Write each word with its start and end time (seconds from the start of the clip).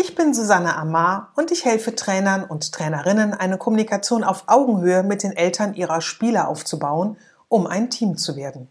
Ich 0.00 0.14
bin 0.14 0.32
Susanne 0.32 0.76
Amar 0.76 1.32
und 1.34 1.50
ich 1.50 1.64
helfe 1.64 1.92
Trainern 1.92 2.44
und 2.44 2.70
Trainerinnen, 2.70 3.34
eine 3.34 3.58
Kommunikation 3.58 4.22
auf 4.22 4.44
Augenhöhe 4.46 5.02
mit 5.02 5.24
den 5.24 5.32
Eltern 5.32 5.74
ihrer 5.74 6.00
Spieler 6.02 6.46
aufzubauen, 6.46 7.16
um 7.48 7.66
ein 7.66 7.90
Team 7.90 8.16
zu 8.16 8.36
werden. 8.36 8.68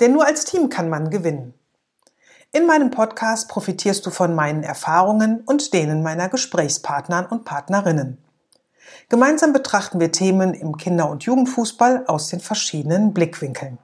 Denn 0.00 0.12
nur 0.12 0.26
als 0.26 0.44
Team 0.44 0.68
kann 0.68 0.90
man 0.90 1.08
gewinnen. 1.08 1.54
In 2.52 2.66
meinem 2.66 2.90
Podcast 2.90 3.48
profitierst 3.48 4.04
du 4.04 4.10
von 4.10 4.34
meinen 4.34 4.64
Erfahrungen 4.64 5.40
und 5.46 5.72
denen 5.72 6.02
meiner 6.02 6.28
Gesprächspartnern 6.28 7.24
und 7.24 7.46
Partnerinnen. 7.46 8.18
Gemeinsam 9.08 9.54
betrachten 9.54 9.98
wir 9.98 10.12
Themen 10.12 10.52
im 10.52 10.76
Kinder- 10.76 11.08
und 11.08 11.24
Jugendfußball 11.24 12.04
aus 12.06 12.28
den 12.28 12.40
verschiedenen 12.40 13.14
Blickwinkeln. 13.14 13.78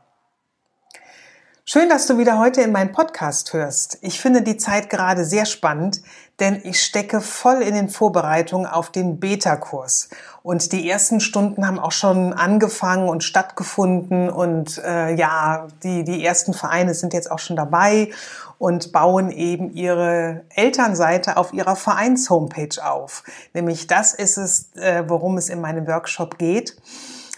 Schön, 1.73 1.89
dass 1.89 2.09
du 2.09 2.19
wieder 2.19 2.41
heute 2.41 2.63
in 2.63 2.73
meinen 2.73 2.91
Podcast 2.91 3.53
hörst. 3.53 3.99
Ich 4.01 4.21
finde 4.21 4.43
die 4.43 4.57
Zeit 4.57 4.91
gerade 4.91 5.25
sehr 5.25 5.47
spannend, 5.47 6.03
denn 6.41 6.61
ich 6.65 6.83
stecke 6.83 7.21
voll 7.21 7.63
in 7.63 7.75
den 7.75 7.89
Vorbereitungen 7.89 8.67
auf 8.67 8.91
den 8.91 9.21
Beta-Kurs. 9.21 10.09
Und 10.43 10.73
die 10.73 10.91
ersten 10.91 11.21
Stunden 11.21 11.65
haben 11.65 11.79
auch 11.79 11.93
schon 11.93 12.33
angefangen 12.33 13.09
und 13.09 13.23
stattgefunden. 13.23 14.31
Und 14.31 14.79
äh, 14.79 15.15
ja, 15.15 15.69
die, 15.85 16.03
die 16.03 16.25
ersten 16.25 16.55
Vereine 16.55 16.93
sind 16.93 17.13
jetzt 17.13 17.31
auch 17.31 17.39
schon 17.39 17.55
dabei 17.55 18.11
und 18.59 18.91
bauen 18.91 19.31
eben 19.31 19.73
ihre 19.73 20.43
Elternseite 20.49 21.37
auf 21.37 21.53
ihrer 21.53 21.77
Vereins-Homepage 21.77 22.85
auf. 22.85 23.23
Nämlich 23.55 23.87
das 23.87 24.13
ist 24.13 24.39
es, 24.39 24.75
äh, 24.75 25.05
worum 25.07 25.39
es 25.39 25.49
in 25.49 25.61
meinem 25.61 25.87
Workshop 25.87 26.37
geht. 26.37 26.75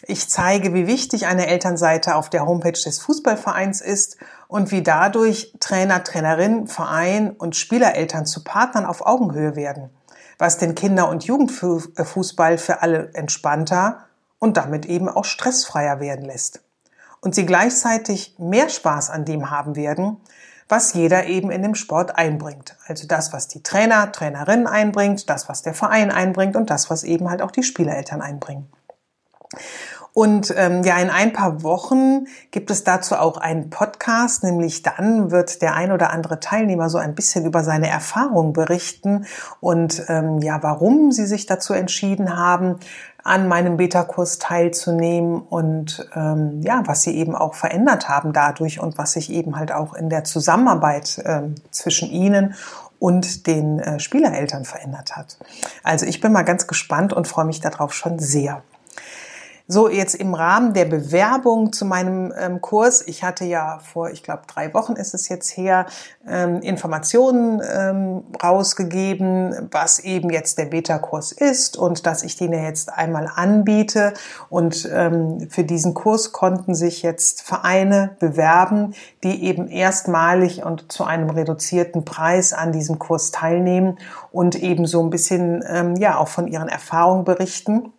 Ich 0.04 0.28
zeige, 0.28 0.74
wie 0.74 0.88
wichtig 0.88 1.26
eine 1.26 1.46
Elternseite 1.46 2.16
auf 2.16 2.28
der 2.28 2.44
Homepage 2.44 2.72
des 2.72 2.98
Fußballvereins 3.00 3.80
ist 3.80 4.16
und 4.48 4.72
wie 4.72 4.82
dadurch 4.82 5.54
Trainer, 5.60 6.02
Trainerin, 6.02 6.66
Verein 6.66 7.30
und 7.30 7.54
Spielereltern 7.54 8.26
zu 8.26 8.42
Partnern 8.42 8.84
auf 8.84 9.06
Augenhöhe 9.06 9.54
werden, 9.54 9.90
was 10.38 10.58
den 10.58 10.74
Kinder- 10.74 11.08
und 11.08 11.24
Jugendfußball 11.24 12.58
für 12.58 12.82
alle 12.82 13.10
entspannter 13.14 14.06
und 14.40 14.56
damit 14.56 14.86
eben 14.86 15.08
auch 15.08 15.24
stressfreier 15.24 16.00
werden 16.00 16.24
lässt. 16.24 16.62
Und 17.20 17.36
sie 17.36 17.46
gleichzeitig 17.46 18.34
mehr 18.38 18.68
Spaß 18.68 19.08
an 19.10 19.24
dem 19.24 19.50
haben 19.50 19.76
werden, 19.76 20.16
was 20.68 20.94
jeder 20.94 21.26
eben 21.26 21.52
in 21.52 21.62
dem 21.62 21.76
Sport 21.76 22.16
einbringt. 22.16 22.76
Also 22.88 23.06
das, 23.06 23.32
was 23.32 23.46
die 23.46 23.62
Trainer, 23.62 24.10
Trainerinnen 24.10 24.66
einbringt, 24.66 25.30
das, 25.30 25.48
was 25.48 25.62
der 25.62 25.74
Verein 25.74 26.10
einbringt 26.10 26.56
und 26.56 26.70
das, 26.70 26.90
was 26.90 27.04
eben 27.04 27.30
halt 27.30 27.40
auch 27.40 27.52
die 27.52 27.62
Spielereltern 27.62 28.20
einbringen. 28.20 28.68
Und 30.14 30.52
ähm, 30.58 30.82
ja, 30.82 30.98
in 30.98 31.08
ein 31.08 31.32
paar 31.32 31.62
Wochen 31.62 32.26
gibt 32.50 32.70
es 32.70 32.84
dazu 32.84 33.16
auch 33.16 33.38
einen 33.38 33.70
Podcast, 33.70 34.44
nämlich 34.44 34.82
dann 34.82 35.30
wird 35.30 35.62
der 35.62 35.74
ein 35.74 35.90
oder 35.90 36.10
andere 36.10 36.38
Teilnehmer 36.38 36.90
so 36.90 36.98
ein 36.98 37.14
bisschen 37.14 37.46
über 37.46 37.64
seine 37.64 37.88
Erfahrung 37.88 38.52
berichten 38.52 39.24
und 39.60 40.02
ähm, 40.08 40.40
ja, 40.40 40.62
warum 40.62 41.12
sie 41.12 41.24
sich 41.24 41.46
dazu 41.46 41.72
entschieden 41.72 42.36
haben, 42.36 42.76
an 43.24 43.48
meinem 43.48 43.76
Beta-Kurs 43.76 44.38
teilzunehmen 44.38 45.40
und 45.40 46.08
ähm, 46.14 46.60
ja, 46.62 46.82
was 46.86 47.02
sie 47.02 47.16
eben 47.16 47.34
auch 47.34 47.54
verändert 47.54 48.08
haben 48.08 48.32
dadurch 48.32 48.80
und 48.80 48.98
was 48.98 49.12
sich 49.12 49.30
eben 49.30 49.56
halt 49.56 49.72
auch 49.72 49.94
in 49.94 50.10
der 50.10 50.24
Zusammenarbeit 50.24 51.22
ähm, 51.24 51.54
zwischen 51.70 52.10
ihnen 52.10 52.54
und 52.98 53.46
den 53.46 53.80
äh, 53.80 53.98
Spielereltern 53.98 54.64
verändert 54.64 55.16
hat. 55.16 55.38
Also 55.82 56.04
ich 56.04 56.20
bin 56.20 56.32
mal 56.32 56.42
ganz 56.42 56.66
gespannt 56.66 57.12
und 57.12 57.28
freue 57.28 57.44
mich 57.44 57.60
darauf 57.60 57.94
schon 57.94 58.18
sehr. 58.18 58.62
So, 59.68 59.88
jetzt 59.88 60.16
im 60.16 60.34
Rahmen 60.34 60.74
der 60.74 60.86
Bewerbung 60.86 61.72
zu 61.72 61.84
meinem 61.84 62.32
ähm, 62.36 62.60
Kurs, 62.60 63.06
ich 63.06 63.22
hatte 63.22 63.44
ja 63.44 63.78
vor, 63.78 64.10
ich 64.10 64.24
glaube, 64.24 64.42
drei 64.48 64.74
Wochen 64.74 64.94
ist 64.94 65.14
es 65.14 65.28
jetzt 65.28 65.56
her, 65.56 65.86
ähm, 66.26 66.60
Informationen 66.62 67.62
ähm, 67.72 68.24
rausgegeben, 68.42 69.68
was 69.70 70.00
eben 70.00 70.30
jetzt 70.30 70.58
der 70.58 70.66
Beta-Kurs 70.66 71.30
ist 71.30 71.76
und 71.76 72.06
dass 72.06 72.24
ich 72.24 72.36
den 72.36 72.52
ja 72.52 72.60
jetzt 72.64 72.92
einmal 72.92 73.30
anbiete. 73.32 74.14
Und 74.50 74.88
ähm, 74.92 75.48
für 75.48 75.62
diesen 75.62 75.94
Kurs 75.94 76.32
konnten 76.32 76.74
sich 76.74 77.02
jetzt 77.02 77.42
Vereine 77.42 78.16
bewerben, 78.18 78.94
die 79.22 79.44
eben 79.44 79.68
erstmalig 79.68 80.64
und 80.64 80.90
zu 80.90 81.04
einem 81.04 81.30
reduzierten 81.30 82.04
Preis 82.04 82.52
an 82.52 82.72
diesem 82.72 82.98
Kurs 82.98 83.30
teilnehmen 83.30 83.98
und 84.32 84.60
eben 84.60 84.86
so 84.86 85.00
ein 85.02 85.10
bisschen, 85.10 85.64
ähm, 85.68 85.94
ja, 85.96 86.18
auch 86.18 86.28
von 86.28 86.48
ihren 86.48 86.68
Erfahrungen 86.68 87.24
berichten. 87.24 87.92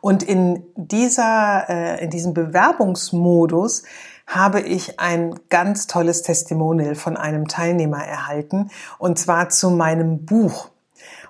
Und 0.00 0.22
in 0.22 0.62
dieser, 0.76 1.68
äh, 1.68 2.04
in 2.04 2.10
diesem 2.10 2.34
Bewerbungsmodus 2.34 3.84
habe 4.26 4.60
ich 4.60 5.00
ein 5.00 5.38
ganz 5.50 5.86
tolles 5.86 6.22
Testimonial 6.22 6.94
von 6.94 7.16
einem 7.16 7.48
Teilnehmer 7.48 8.04
erhalten, 8.04 8.70
und 8.98 9.18
zwar 9.18 9.48
zu 9.48 9.70
meinem 9.70 10.24
Buch. 10.24 10.70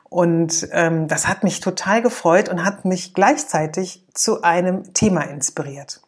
Und 0.08 0.68
ähm, 0.70 1.08
das 1.08 1.26
hat 1.26 1.42
mich 1.42 1.58
total 1.58 2.00
gefreut 2.02 2.48
und 2.48 2.64
hat 2.64 2.84
mich 2.84 3.14
gleichzeitig 3.14 4.04
zu 4.14 4.42
einem 4.42 4.94
Thema 4.94 5.22
inspiriert. 5.22 6.02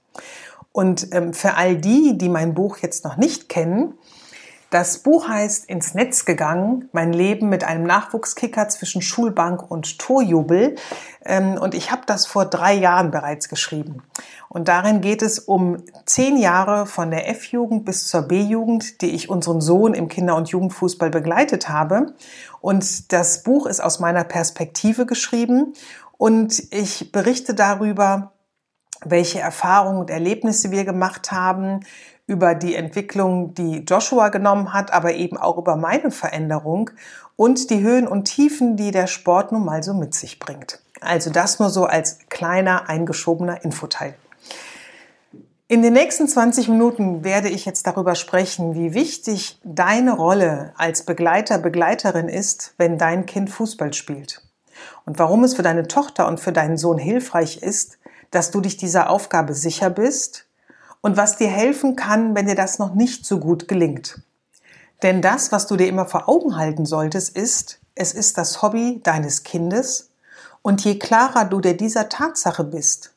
Und 0.70 1.12
ähm, 1.12 1.32
für 1.32 1.54
all 1.54 1.76
die, 1.76 2.16
die 2.16 2.28
mein 2.28 2.54
Buch 2.54 2.78
jetzt 2.78 3.04
noch 3.04 3.16
nicht 3.16 3.48
kennen, 3.48 3.94
das 4.70 4.98
Buch 4.98 5.28
heißt 5.28 5.66
Ins 5.66 5.94
Netz 5.94 6.24
gegangen, 6.24 6.88
mein 6.92 7.12
Leben 7.12 7.48
mit 7.48 7.62
einem 7.62 7.84
Nachwuchskicker 7.84 8.68
zwischen 8.68 9.00
Schulbank 9.00 9.70
und 9.70 9.98
Torjubel. 9.98 10.74
Ähm, 11.24 11.56
und 11.58 11.74
ich 11.74 11.92
habe 11.92 12.02
das 12.06 12.26
vor 12.26 12.46
drei 12.46 12.74
Jahren 12.74 13.10
bereits 13.12 13.48
geschrieben. 13.48 14.02
Und 14.48 14.68
darin 14.68 15.00
geht 15.00 15.22
es 15.22 15.38
um 15.38 15.84
zehn 16.04 16.36
Jahre 16.36 16.86
von 16.86 17.10
der 17.10 17.28
F-Jugend 17.28 17.84
bis 17.84 18.08
zur 18.08 18.22
B-Jugend, 18.22 19.02
die 19.02 19.10
ich 19.10 19.28
unseren 19.28 19.60
Sohn 19.60 19.94
im 19.94 20.08
Kinder- 20.08 20.36
und 20.36 20.48
Jugendfußball 20.48 21.10
begleitet 21.10 21.68
habe. 21.68 22.14
Und 22.60 23.12
das 23.12 23.44
Buch 23.44 23.66
ist 23.66 23.80
aus 23.80 24.00
meiner 24.00 24.24
Perspektive 24.24 25.06
geschrieben. 25.06 25.74
Und 26.18 26.72
ich 26.72 27.12
berichte 27.12 27.54
darüber, 27.54 28.32
welche 29.04 29.40
Erfahrungen 29.40 29.98
und 30.00 30.10
Erlebnisse 30.10 30.70
wir 30.70 30.84
gemacht 30.84 31.30
haben, 31.30 31.80
über 32.26 32.54
die 32.54 32.74
Entwicklung, 32.74 33.54
die 33.54 33.84
Joshua 33.88 34.30
genommen 34.30 34.72
hat, 34.72 34.92
aber 34.92 35.14
eben 35.14 35.36
auch 35.36 35.58
über 35.58 35.76
meine 35.76 36.10
Veränderung 36.10 36.90
und 37.36 37.70
die 37.70 37.80
Höhen 37.80 38.08
und 38.08 38.24
Tiefen, 38.24 38.76
die 38.76 38.90
der 38.90 39.06
Sport 39.06 39.52
nun 39.52 39.64
mal 39.64 39.82
so 39.82 39.94
mit 39.94 40.14
sich 40.14 40.38
bringt. 40.38 40.80
Also 41.00 41.30
das 41.30 41.58
nur 41.58 41.70
so 41.70 41.84
als 41.84 42.18
kleiner 42.28 42.88
eingeschobener 42.88 43.64
Infoteil. 43.64 44.14
In 45.68 45.82
den 45.82 45.92
nächsten 45.92 46.28
20 46.28 46.68
Minuten 46.68 47.24
werde 47.24 47.48
ich 47.48 47.64
jetzt 47.64 47.86
darüber 47.86 48.14
sprechen, 48.14 48.74
wie 48.74 48.94
wichtig 48.94 49.60
deine 49.64 50.12
Rolle 50.12 50.72
als 50.76 51.04
Begleiter, 51.04 51.58
Begleiterin 51.58 52.28
ist, 52.28 52.74
wenn 52.78 52.98
dein 52.98 53.26
Kind 53.26 53.50
Fußball 53.50 53.92
spielt. 53.92 54.42
Und 55.04 55.18
warum 55.18 55.42
es 55.42 55.54
für 55.54 55.62
deine 55.62 55.88
Tochter 55.88 56.28
und 56.28 56.38
für 56.38 56.52
deinen 56.52 56.76
Sohn 56.76 56.98
hilfreich 56.98 57.62
ist, 57.62 57.98
dass 58.30 58.50
du 58.50 58.60
dich 58.60 58.76
dieser 58.76 59.10
Aufgabe 59.10 59.54
sicher 59.54 59.90
bist 59.90 60.45
und 61.06 61.16
was 61.16 61.36
dir 61.36 61.46
helfen 61.46 61.94
kann, 61.94 62.34
wenn 62.34 62.48
dir 62.48 62.56
das 62.56 62.80
noch 62.80 62.96
nicht 62.96 63.24
so 63.26 63.38
gut 63.38 63.68
gelingt. 63.68 64.22
Denn 65.04 65.22
das, 65.22 65.52
was 65.52 65.68
du 65.68 65.76
dir 65.76 65.86
immer 65.86 66.06
vor 66.06 66.28
Augen 66.28 66.56
halten 66.56 66.84
solltest, 66.84 67.36
ist, 67.36 67.78
es 67.94 68.12
ist 68.12 68.36
das 68.38 68.60
Hobby 68.60 69.00
deines 69.04 69.44
Kindes 69.44 70.10
und 70.62 70.84
je 70.84 70.98
klarer 70.98 71.44
du 71.44 71.60
dir 71.60 71.76
dieser 71.76 72.08
Tatsache 72.08 72.64
bist, 72.64 73.14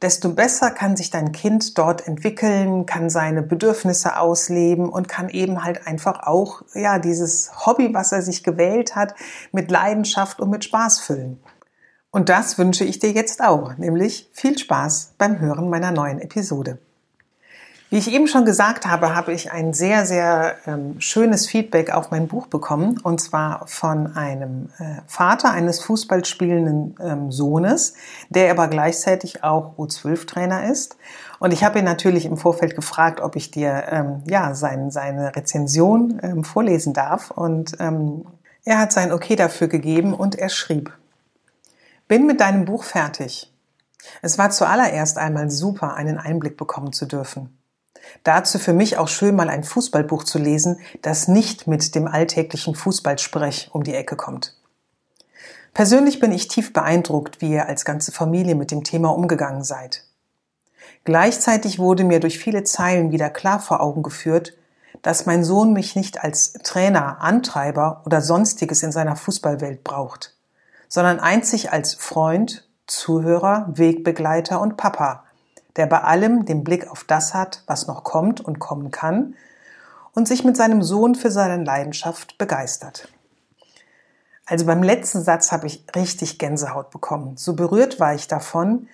desto 0.00 0.30
besser 0.30 0.70
kann 0.70 0.96
sich 0.96 1.10
dein 1.10 1.32
Kind 1.32 1.76
dort 1.76 2.08
entwickeln, 2.08 2.86
kann 2.86 3.10
seine 3.10 3.42
Bedürfnisse 3.42 4.16
ausleben 4.16 4.88
und 4.88 5.06
kann 5.06 5.28
eben 5.28 5.62
halt 5.62 5.86
einfach 5.86 6.26
auch, 6.26 6.62
ja, 6.72 6.98
dieses 6.98 7.66
Hobby, 7.66 7.92
was 7.92 8.10
er 8.10 8.22
sich 8.22 8.42
gewählt 8.42 8.96
hat, 8.96 9.14
mit 9.52 9.70
Leidenschaft 9.70 10.40
und 10.40 10.48
mit 10.48 10.64
Spaß 10.64 11.00
füllen. 11.00 11.38
Und 12.10 12.30
das 12.30 12.56
wünsche 12.56 12.84
ich 12.84 13.00
dir 13.00 13.12
jetzt 13.12 13.42
auch, 13.44 13.76
nämlich 13.76 14.30
viel 14.32 14.56
Spaß 14.56 15.12
beim 15.18 15.40
Hören 15.40 15.68
meiner 15.68 15.92
neuen 15.92 16.22
Episode. 16.22 16.78
Wie 17.90 17.96
ich 17.96 18.12
eben 18.12 18.26
schon 18.26 18.44
gesagt 18.44 18.86
habe, 18.86 19.14
habe 19.14 19.32
ich 19.32 19.50
ein 19.50 19.72
sehr, 19.72 20.04
sehr 20.04 20.56
ähm, 20.66 21.00
schönes 21.00 21.46
Feedback 21.46 21.90
auf 21.90 22.10
mein 22.10 22.28
Buch 22.28 22.46
bekommen. 22.46 23.00
Und 23.02 23.18
zwar 23.18 23.66
von 23.66 24.14
einem 24.14 24.68
äh, 24.78 25.00
Vater 25.06 25.52
eines 25.52 25.80
Fußballspielenden 25.80 26.96
ähm, 27.00 27.32
Sohnes, 27.32 27.94
der 28.28 28.50
aber 28.50 28.68
gleichzeitig 28.68 29.42
auch 29.42 29.78
U12-Trainer 29.78 30.70
ist. 30.70 30.98
Und 31.38 31.54
ich 31.54 31.64
habe 31.64 31.78
ihn 31.78 31.86
natürlich 31.86 32.26
im 32.26 32.36
Vorfeld 32.36 32.74
gefragt, 32.74 33.22
ob 33.22 33.36
ich 33.36 33.50
dir 33.50 33.84
ähm, 33.90 34.22
ja 34.26 34.54
sein, 34.54 34.90
seine 34.90 35.34
Rezension 35.34 36.20
ähm, 36.22 36.44
vorlesen 36.44 36.92
darf. 36.92 37.30
Und 37.30 37.72
ähm, 37.80 38.26
er 38.64 38.80
hat 38.80 38.92
sein 38.92 39.12
Okay 39.12 39.34
dafür 39.34 39.68
gegeben 39.68 40.12
und 40.12 40.34
er 40.34 40.50
schrieb. 40.50 40.92
Bin 42.06 42.26
mit 42.26 42.40
deinem 42.40 42.66
Buch 42.66 42.84
fertig. 42.84 43.50
Es 44.20 44.36
war 44.36 44.50
zuallererst 44.50 45.16
einmal 45.16 45.50
super, 45.50 45.94
einen 45.94 46.18
Einblick 46.18 46.58
bekommen 46.58 46.92
zu 46.92 47.06
dürfen. 47.06 47.57
Dazu 48.24 48.58
für 48.58 48.72
mich 48.72 48.98
auch 48.98 49.08
schön 49.08 49.36
mal 49.36 49.48
ein 49.48 49.64
Fußballbuch 49.64 50.24
zu 50.24 50.38
lesen, 50.38 50.80
das 51.02 51.28
nicht 51.28 51.66
mit 51.66 51.94
dem 51.94 52.08
alltäglichen 52.08 52.74
Fußballsprech 52.74 53.70
um 53.72 53.84
die 53.84 53.94
Ecke 53.94 54.16
kommt. 54.16 54.54
Persönlich 55.74 56.18
bin 56.18 56.32
ich 56.32 56.48
tief 56.48 56.72
beeindruckt, 56.72 57.40
wie 57.40 57.52
ihr 57.52 57.68
als 57.68 57.84
ganze 57.84 58.10
Familie 58.10 58.54
mit 58.54 58.70
dem 58.70 58.84
Thema 58.84 59.14
umgegangen 59.14 59.62
seid. 59.62 60.04
Gleichzeitig 61.04 61.78
wurde 61.78 62.04
mir 62.04 62.20
durch 62.20 62.38
viele 62.38 62.64
Zeilen 62.64 63.12
wieder 63.12 63.30
klar 63.30 63.60
vor 63.60 63.80
Augen 63.80 64.02
geführt, 64.02 64.54
dass 65.02 65.26
mein 65.26 65.44
Sohn 65.44 65.72
mich 65.72 65.94
nicht 65.94 66.22
als 66.22 66.52
Trainer, 66.64 67.20
Antreiber 67.20 68.02
oder 68.04 68.20
sonstiges 68.20 68.82
in 68.82 68.92
seiner 68.92 69.16
Fußballwelt 69.16 69.84
braucht, 69.84 70.34
sondern 70.88 71.20
einzig 71.20 71.72
als 71.72 71.94
Freund, 71.94 72.68
Zuhörer, 72.86 73.68
Wegbegleiter 73.68 74.60
und 74.60 74.76
Papa, 74.76 75.24
der 75.78 75.86
bei 75.86 76.02
allem 76.02 76.44
den 76.44 76.64
Blick 76.64 76.90
auf 76.90 77.04
das 77.04 77.32
hat, 77.32 77.62
was 77.66 77.86
noch 77.86 78.04
kommt 78.04 78.40
und 78.42 78.58
kommen 78.58 78.90
kann 78.90 79.34
und 80.12 80.28
sich 80.28 80.44
mit 80.44 80.56
seinem 80.56 80.82
Sohn 80.82 81.14
für 81.14 81.30
seine 81.30 81.64
Leidenschaft 81.64 82.36
begeistert. 82.36 83.08
Also 84.44 84.66
beim 84.66 84.82
letzten 84.82 85.22
Satz 85.22 85.52
habe 85.52 85.66
ich 85.66 85.84
richtig 85.94 86.38
Gänsehaut 86.38 86.90
bekommen. 86.90 87.36
So 87.36 87.54
berührt 87.54 88.00
war 88.00 88.14
ich 88.14 88.28
davon, 88.28 88.88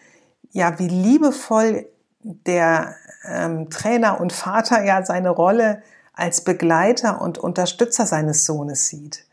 ja, 0.53 0.79
wie 0.79 0.89
liebevoll 0.89 1.87
der 2.23 2.95
ähm, 3.27 3.71
Trainer 3.71 4.21
und 4.21 4.33
Vater 4.33 4.85
ja 4.85 5.05
seine 5.05 5.31
Rolle 5.31 5.83
als 6.13 6.45
Begleiter 6.45 7.21
und 7.21 7.39
Unterstützer 7.39 8.07
seines 8.07 8.45
Sohnes 8.45 8.89
sieht. 8.89 9.25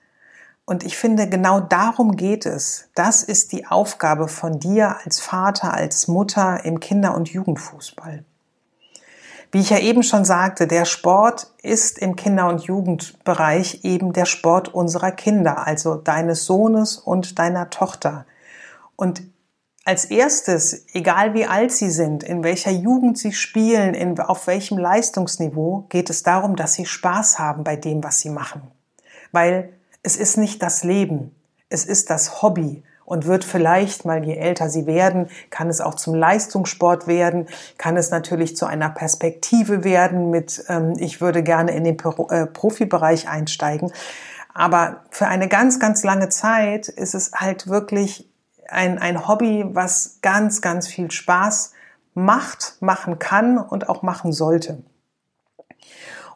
Und 0.65 0.83
ich 0.83 0.97
finde, 0.97 1.27
genau 1.27 1.59
darum 1.59 2.15
geht 2.15 2.45
es. 2.45 2.89
Das 2.95 3.23
ist 3.23 3.51
die 3.51 3.65
Aufgabe 3.67 4.27
von 4.27 4.59
dir 4.59 4.97
als 5.03 5.19
Vater, 5.19 5.73
als 5.73 6.07
Mutter 6.07 6.63
im 6.63 6.79
Kinder- 6.79 7.15
und 7.15 7.29
Jugendfußball. 7.29 8.23
Wie 9.51 9.59
ich 9.59 9.69
ja 9.69 9.79
eben 9.79 10.01
schon 10.01 10.23
sagte, 10.23 10.65
der 10.65 10.85
Sport 10.85 11.51
ist 11.61 11.99
im 11.99 12.15
Kinder- 12.15 12.47
und 12.47 12.61
Jugendbereich 12.61 13.83
eben 13.83 14.13
der 14.13 14.25
Sport 14.25 14.73
unserer 14.73 15.11
Kinder, 15.11 15.67
also 15.67 15.95
deines 15.95 16.45
Sohnes 16.45 16.97
und 16.97 17.37
deiner 17.37 17.69
Tochter. 17.69 18.25
Und 18.95 19.23
als 19.83 20.05
erstes, 20.05 20.85
egal 20.93 21.33
wie 21.33 21.47
alt 21.47 21.73
sie 21.73 21.89
sind, 21.89 22.23
in 22.23 22.43
welcher 22.43 22.71
Jugend 22.71 23.17
sie 23.17 23.33
spielen, 23.33 23.93
in, 23.93 24.17
auf 24.19 24.47
welchem 24.47 24.77
Leistungsniveau, 24.77 25.85
geht 25.89 26.09
es 26.09 26.23
darum, 26.23 26.55
dass 26.55 26.75
sie 26.75 26.85
Spaß 26.85 27.39
haben 27.39 27.65
bei 27.65 27.75
dem, 27.75 28.03
was 28.03 28.19
sie 28.19 28.29
machen. 28.29 28.61
Weil 29.33 29.73
es 30.03 30.15
ist 30.15 30.37
nicht 30.37 30.61
das 30.61 30.83
Leben, 30.83 31.35
es 31.69 31.85
ist 31.85 32.09
das 32.09 32.41
Hobby 32.41 32.83
und 33.05 33.25
wird 33.25 33.43
vielleicht 33.43 34.05
mal, 34.05 34.23
je 34.23 34.35
älter 34.35 34.69
sie 34.69 34.85
werden, 34.85 35.29
kann 35.49 35.69
es 35.69 35.81
auch 35.81 35.95
zum 35.95 36.15
Leistungssport 36.15 37.07
werden, 37.07 37.47
kann 37.77 37.97
es 37.97 38.09
natürlich 38.09 38.55
zu 38.55 38.65
einer 38.65 38.89
Perspektive 38.89 39.83
werden 39.83 40.29
mit, 40.29 40.63
ähm, 40.69 40.93
ich 40.97 41.19
würde 41.19 41.43
gerne 41.43 41.71
in 41.71 41.83
den 41.83 41.97
Pro 41.97 42.29
äh, 42.29 42.45
Profibereich 42.47 43.27
einsteigen. 43.27 43.91
Aber 44.53 45.01
für 45.09 45.27
eine 45.27 45.47
ganz, 45.47 45.79
ganz 45.79 46.03
lange 46.03 46.29
Zeit 46.29 46.87
ist 46.87 47.13
es 47.13 47.31
halt 47.33 47.67
wirklich 47.67 48.29
ein, 48.69 48.97
ein 48.99 49.27
Hobby, 49.27 49.65
was 49.67 50.19
ganz, 50.21 50.61
ganz 50.61 50.87
viel 50.87 51.11
Spaß 51.11 51.73
macht, 52.13 52.77
machen 52.79 53.19
kann 53.19 53.57
und 53.57 53.89
auch 53.89 54.03
machen 54.03 54.31
sollte. 54.31 54.83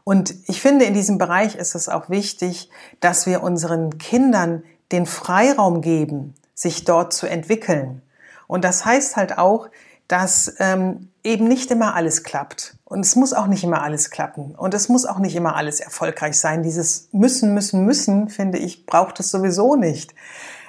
Und 0.05 0.35
ich 0.47 0.61
finde, 0.61 0.85
in 0.85 0.93
diesem 0.93 1.17
Bereich 1.17 1.55
ist 1.55 1.73
es 1.73 1.89
auch 1.89 2.09
wichtig, 2.09 2.69
dass 2.99 3.25
wir 3.25 3.41
unseren 3.41 3.97
Kindern 3.97 4.63
den 4.91 5.07
Freiraum 5.07 5.81
geben, 5.81 6.35
sich 6.53 6.85
dort 6.85 7.11
zu 7.11 7.27
entwickeln. 7.27 8.03
Und 8.47 8.63
das 8.63 8.85
heißt 8.85 9.17
halt 9.17 9.39
auch, 9.39 9.67
dass 10.07 10.55
ähm, 10.59 11.09
eben 11.23 11.47
nicht 11.47 11.71
immer 11.71 11.95
alles 11.95 12.23
klappt. 12.23 12.77
Und 12.85 12.99
es 12.99 13.15
muss 13.15 13.33
auch 13.33 13.47
nicht 13.47 13.63
immer 13.63 13.81
alles 13.81 14.11
klappen. 14.11 14.53
Und 14.53 14.75
es 14.75 14.89
muss 14.89 15.07
auch 15.07 15.17
nicht 15.17 15.35
immer 15.35 15.55
alles 15.55 15.79
erfolgreich 15.79 16.39
sein. 16.39 16.61
Dieses 16.61 17.09
müssen, 17.11 17.55
müssen, 17.55 17.83
müssen, 17.83 18.29
finde 18.29 18.59
ich, 18.59 18.85
braucht 18.85 19.19
es 19.19 19.31
sowieso 19.31 19.75
nicht. 19.75 20.13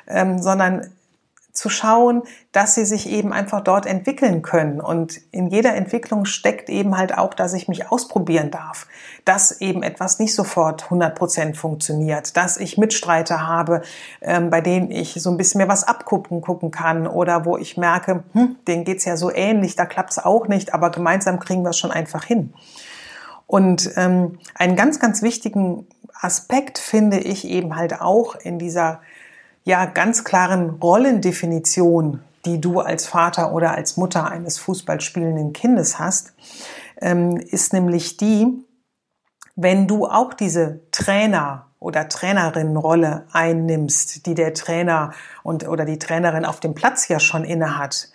Ähm, 0.07 0.41
sondern 0.41 0.91
zu 1.57 1.69
schauen, 1.69 2.23
dass 2.53 2.75
sie 2.75 2.85
sich 2.85 3.09
eben 3.09 3.33
einfach 3.33 3.63
dort 3.63 3.87
entwickeln 3.87 4.43
können. 4.43 4.81
Und 4.81 5.21
in 5.33 5.49
jeder 5.49 5.75
Entwicklung 5.75 6.25
steckt 6.25 6.69
eben 6.69 6.97
halt 6.97 7.17
auch, 7.17 7.35
dass 7.35 7.55
ich 7.55 7.69
mich 7.69 7.91
ausprobieren 7.91 8.51
darf, 8.51 8.87
dass 9.25 9.61
eben 9.61 9.83
etwas 9.83 10.19
nicht 10.19 10.35
sofort 10.35 10.85
100 10.85 11.15
Prozent 11.15 11.57
funktioniert, 11.57 12.37
dass 12.37 12.59
ich 12.59 12.79
Mitstreiter 12.79 13.47
habe, 13.47 13.83
ähm, 14.21 14.51
bei 14.51 14.61
denen 14.61 14.91
ich 14.91 15.15
so 15.15 15.31
ein 15.31 15.37
bisschen 15.37 15.59
mehr 15.59 15.69
was 15.69 15.85
abgucken 15.85 16.41
gucken 16.41 16.71
kann 16.71 17.07
oder 17.07 17.45
wo 17.45 17.57
ich 17.57 17.77
merke, 17.77 18.25
hm, 18.33 18.57
denen 18.67 18.85
geht's 18.85 19.05
ja 19.05 19.17
so 19.17 19.33
ähnlich, 19.33 19.77
da 19.77 19.87
klappt's 19.87 20.19
auch 20.19 20.49
nicht, 20.49 20.75
aber 20.75 20.91
gemeinsam 20.91 21.41
kriegen 21.41 21.63
wir 21.63 21.71
es 21.71 21.79
schon 21.79 21.91
einfach 21.91 22.25
hin. 22.25 22.53
Und 23.47 23.91
ähm, 23.97 24.39
einen 24.55 24.77
ganz, 24.77 24.99
ganz 24.99 25.23
wichtigen 25.23 25.87
Aspekt 26.21 26.79
finde 26.79 27.19
ich 27.19 27.47
eben 27.47 27.77
halt 27.77 28.01
auch 28.01 28.35
in 28.35 28.59
dieser 28.59 29.01
ja 29.67 29.85
ganz 29.85 30.25
klaren 30.25 30.71
Rollendefinition, 30.71 32.23
die 32.47 32.61
du 32.61 32.81
als 32.81 33.07
Vater 33.07 33.53
oder 33.53 33.73
als 33.73 33.97
Mutter 33.97 34.31
eines 34.31 34.59
Fußballspielenden 34.59 35.53
Kindes 35.53 35.99
hast, 35.99 36.33
ähm, 37.03 37.37
ist 37.37 37.73
nämlich 37.73 38.17
die, 38.17 38.47
wenn 39.57 39.89
du 39.89 40.07
auch 40.07 40.33
diese 40.33 40.81
Trainer 40.93 41.67
oder 41.81 42.09
Trainerinnenrolle 42.09 43.27
einnimmst, 43.33 44.27
die 44.27 44.35
der 44.35 44.55
Trainer 44.55 45.13
und 45.43 45.67
oder 45.69 45.85
die 45.85 45.99
Trainerin 45.99 46.45
auf 46.45 46.61
dem 46.61 46.75
Platz 46.75 47.09
ja 47.09 47.19
schon 47.19 47.45
inne 47.45 47.77
hat, 47.77 48.09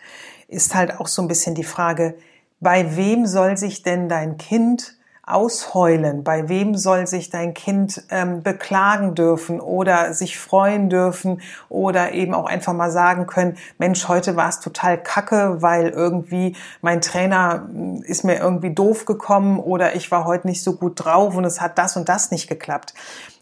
ist 0.48 0.74
halt 0.74 1.00
auch 1.00 1.08
so 1.08 1.22
ein 1.22 1.28
bisschen 1.28 1.54
die 1.54 1.66
Frage, 1.66 2.16
bei 2.62 2.96
wem 2.96 3.26
soll 3.26 3.58
sich 3.58 3.84
denn 3.84 4.08
dein 4.08 4.38
Kind 4.38 4.96
ausheulen? 5.32 6.24
Bei 6.24 6.50
wem 6.50 6.76
soll 6.76 7.08
sich 7.08 7.30
dein 7.30 7.54
Kind 7.54 8.04
ähm, 8.10 8.44
beklagen 8.44 9.16
dürfen 9.16 9.60
oder 9.60 10.14
sich 10.14 10.38
freuen 10.38 10.90
dürfen 10.90 11.42
oder 11.70 12.14
eben 12.14 12.34
auch 12.34 12.46
einfach 12.46 12.74
mal 12.74 12.92
sagen 12.92 13.28
können, 13.28 13.58
Mensch, 13.78 14.08
heute 14.08 14.36
war 14.36 14.50
es 14.50 14.60
total 14.60 14.98
kacke, 14.98 15.62
weil 15.62 15.90
irgendwie 15.90 16.56
mein 16.82 17.02
Trainer 17.02 17.68
hm, 17.68 18.04
ist 18.04 18.24
mir 18.24 18.38
irgendwie 18.38 18.74
doof 18.74 19.06
gekommen 19.06 19.60
oder 19.60 19.96
ich 19.96 20.12
war 20.12 20.26
heute 20.26 20.48
nicht 20.48 20.64
so 20.64 20.74
gut 20.74 20.94
drauf 21.04 21.36
und 21.36 21.46
es 21.46 21.62
hat 21.62 21.78
das 21.78 21.98
und 21.98 22.10
das 22.10 22.32
nicht 22.32 22.48
geklappt. 22.48 22.94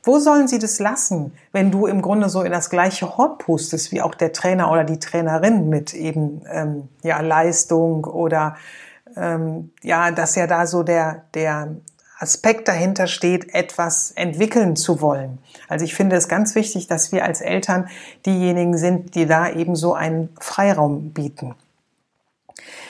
Wo 0.03 0.17
sollen 0.17 0.47
sie 0.47 0.59
das 0.59 0.79
lassen, 0.79 1.33
wenn 1.51 1.71
du 1.71 1.85
im 1.85 2.01
Grunde 2.01 2.29
so 2.29 2.41
in 2.41 2.51
das 2.51 2.69
gleiche 2.69 3.17
Hort 3.17 3.39
pustest 3.39 3.91
wie 3.91 4.01
auch 4.01 4.15
der 4.15 4.31
Trainer 4.31 4.71
oder 4.71 4.85
die 4.85 4.99
Trainerin 4.99 5.67
mit 5.67 5.93
eben 5.93 6.41
ähm, 6.49 6.87
ja 7.03 7.19
Leistung 7.19 8.05
oder 8.05 8.55
ähm, 9.19 9.71
ja, 9.83 10.11
dass 10.11 10.35
ja 10.35 10.47
da 10.47 10.65
so 10.65 10.83
der, 10.83 11.23
der 11.33 11.75
Aspekt 12.19 12.67
dahinter 12.67 13.07
steht, 13.07 13.53
etwas 13.53 14.11
entwickeln 14.11 14.75
zu 14.75 15.01
wollen. 15.01 15.39
Also 15.67 15.85
ich 15.85 15.95
finde 15.95 16.17
es 16.17 16.27
ganz 16.27 16.53
wichtig, 16.53 16.87
dass 16.87 17.11
wir 17.11 17.23
als 17.23 17.39
Eltern 17.41 17.87
diejenigen 18.25 18.77
sind, 18.77 19.15
die 19.15 19.25
da 19.25 19.49
eben 19.49 19.75
so 19.75 19.93
einen 19.93 20.29
Freiraum 20.39 21.11
bieten. 21.11 21.55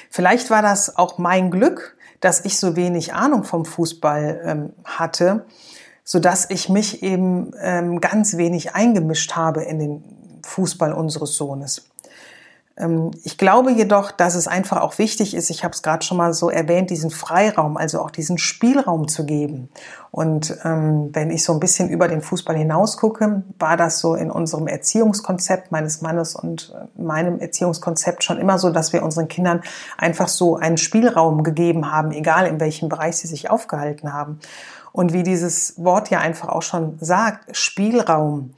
Vielleicht 0.09 0.49
war 0.49 0.63
das 0.63 0.97
auch 0.97 1.19
mein 1.19 1.51
Glück, 1.51 1.95
dass 2.19 2.43
ich 2.43 2.57
so 2.57 2.75
wenig 2.75 3.13
Ahnung 3.13 3.43
vom 3.43 3.65
Fußball 3.65 4.41
ähm, 4.43 4.73
hatte, 4.83 5.45
so 6.03 6.19
dass 6.19 6.49
ich 6.49 6.67
mich 6.67 7.03
eben 7.03 7.51
ähm, 7.61 8.01
ganz 8.01 8.35
wenig 8.37 8.73
eingemischt 8.73 9.35
habe 9.35 9.63
in 9.63 9.77
den 9.77 10.03
Fußball 10.43 10.91
unseres 10.91 11.35
Sohnes. 11.35 11.85
Ähm, 12.79 13.11
ich 13.23 13.37
glaube 13.37 13.71
jedoch, 13.71 14.11
dass 14.11 14.35
es 14.35 14.47
einfach 14.47 14.81
auch 14.81 14.97
wichtig 14.97 15.35
ist, 15.35 15.49
ich 15.49 15.63
habe 15.63 15.73
es 15.73 15.83
gerade 15.83 16.03
schon 16.03 16.17
mal 16.17 16.33
so 16.33 16.49
erwähnt, 16.49 16.89
diesen 16.89 17.11
Freiraum, 17.11 17.77
also 17.77 18.01
auch 18.01 18.09
diesen 18.09 18.37
Spielraum 18.37 19.07
zu 19.07 19.25
geben. 19.25 19.69
Und 20.11 20.57
ähm, 20.63 21.09
wenn 21.13 21.29
ich 21.29 21.43
so 21.43 21.53
ein 21.53 21.59
bisschen 21.59 21.89
über 21.89 22.07
den 22.07 22.21
Fußball 22.21 22.55
hinaus 22.55 22.97
gucke, 22.97 23.43
war 23.59 23.77
das 23.77 23.99
so 23.99 24.15
in 24.15 24.31
unserem 24.31 24.67
Erziehungskonzept 24.67 25.71
meines 25.71 26.01
Mannes 26.01 26.35
und 26.35 26.73
äh, 26.75 27.01
meinem 27.01 27.39
Erziehungskonzept 27.39 28.23
schon 28.23 28.39
immer 28.39 28.57
so, 28.57 28.71
dass 28.71 28.93
wir 28.93 29.03
unseren 29.03 29.27
Kindern 29.27 29.61
einfach 29.97 30.27
so 30.27 30.55
einen 30.55 30.77
Spielraum 30.77 31.43
gegeben 31.43 31.91
haben, 31.91 32.11
egal 32.11 32.47
in 32.47 32.59
welchem 32.59 32.89
Bereich 32.89 33.17
sie 33.17 33.27
sich 33.27 33.49
aufgehalten 33.49 34.13
haben. 34.13 34.39
Und 34.91 35.13
wie 35.13 35.21
dieses 35.21 35.75
Wort 35.77 36.09
ja 36.09 36.19
einfach 36.19 36.49
auch 36.49 36.63
schon 36.63 36.97
sagt, 36.99 37.55
Spielraum, 37.55 38.53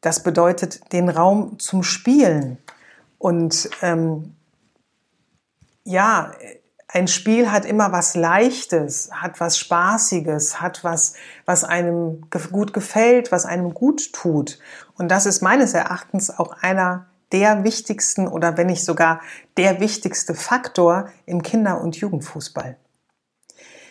das 0.00 0.22
bedeutet 0.22 0.92
den 0.92 1.08
Raum 1.08 1.58
zum 1.58 1.82
Spielen. 1.82 2.58
Und 3.18 3.68
ähm, 3.82 4.36
ja, 5.84 6.32
ein 6.90 7.08
Spiel 7.08 7.52
hat 7.52 7.66
immer 7.66 7.92
was 7.92 8.14
Leichtes, 8.14 9.10
hat 9.12 9.40
was 9.40 9.58
Spaßiges, 9.58 10.60
hat 10.60 10.84
was, 10.84 11.14
was 11.44 11.64
einem 11.64 12.22
gut 12.50 12.72
gefällt, 12.72 13.30
was 13.30 13.44
einem 13.44 13.74
gut 13.74 14.12
tut. 14.14 14.58
Und 14.96 15.08
das 15.10 15.26
ist 15.26 15.42
meines 15.42 15.74
Erachtens 15.74 16.30
auch 16.30 16.62
einer 16.62 17.06
der 17.30 17.62
wichtigsten 17.62 18.26
oder 18.26 18.56
wenn 18.56 18.68
nicht 18.68 18.84
sogar 18.84 19.20
der 19.58 19.80
wichtigste 19.80 20.34
Faktor 20.34 21.10
im 21.26 21.42
Kinder- 21.42 21.80
und 21.80 21.96
Jugendfußball. 21.96 22.78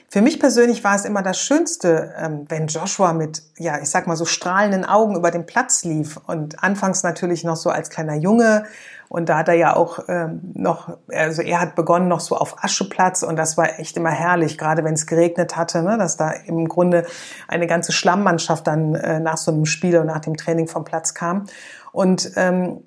Für 0.09 0.21
mich 0.21 0.39
persönlich 0.39 0.85
war 0.85 0.95
es 0.95 1.03
immer 1.03 1.21
das 1.21 1.37
Schönste, 1.37 2.13
ähm, 2.17 2.45
wenn 2.47 2.67
Joshua 2.67 3.11
mit, 3.11 3.43
ja, 3.57 3.79
ich 3.79 3.89
sag 3.89 4.07
mal 4.07 4.15
so 4.15 4.23
strahlenden 4.23 4.85
Augen 4.85 5.17
über 5.17 5.31
den 5.31 5.45
Platz 5.45 5.83
lief 5.83 6.17
und 6.27 6.63
anfangs 6.63 7.03
natürlich 7.03 7.43
noch 7.43 7.57
so 7.57 7.69
als 7.69 7.89
kleiner 7.89 8.15
Junge 8.15 8.65
und 9.09 9.29
da 9.29 9.37
hat 9.37 9.47
er 9.47 9.53
ja 9.55 9.75
auch 9.75 9.99
ähm, 10.07 10.41
noch, 10.53 10.97
also 11.11 11.41
er 11.41 11.61
hat 11.61 11.75
begonnen 11.75 12.07
noch 12.07 12.19
so 12.19 12.35
auf 12.35 12.63
Ascheplatz 12.63 13.23
und 13.23 13.37
das 13.37 13.57
war 13.57 13.79
echt 13.79 13.95
immer 13.97 14.11
herrlich, 14.11 14.57
gerade 14.57 14.83
wenn 14.83 14.93
es 14.93 15.07
geregnet 15.07 15.55
hatte, 15.55 15.81
ne, 15.81 15.97
dass 15.97 16.17
da 16.17 16.31
im 16.31 16.67
Grunde 16.67 17.05
eine 17.47 17.67
ganze 17.67 17.91
Schlammmannschaft 17.91 18.67
dann 18.67 18.95
äh, 18.95 19.19
nach 19.19 19.37
so 19.37 19.51
einem 19.51 19.65
Spiel 19.65 19.97
und 19.97 20.07
nach 20.07 20.19
dem 20.19 20.35
Training 20.35 20.67
vom 20.67 20.83
Platz 20.83 21.13
kam. 21.13 21.45
Und 21.91 22.31
ähm, 22.35 22.83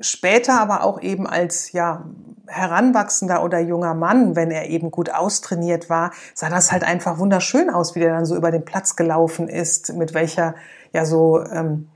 später 0.00 0.60
aber 0.60 0.82
auch 0.82 1.00
eben 1.00 1.26
als 1.26 1.72
ja 1.72 2.04
heranwachsender 2.48 3.44
oder 3.44 3.60
junger 3.60 3.94
Mann, 3.94 4.34
wenn 4.34 4.50
er 4.50 4.68
eben 4.70 4.90
gut 4.90 5.14
austrainiert 5.14 5.88
war, 5.88 6.10
sah 6.34 6.48
das 6.48 6.72
halt 6.72 6.82
einfach 6.82 7.18
wunderschön 7.18 7.70
aus, 7.70 7.94
wie 7.94 8.00
der 8.00 8.12
dann 8.12 8.26
so 8.26 8.34
über 8.34 8.50
den 8.50 8.64
Platz 8.64 8.96
gelaufen 8.96 9.46
ist, 9.46 9.92
mit 9.92 10.14
welcher 10.14 10.56
ja 10.92 11.04
so 11.04 11.44
ähm, 11.44 11.89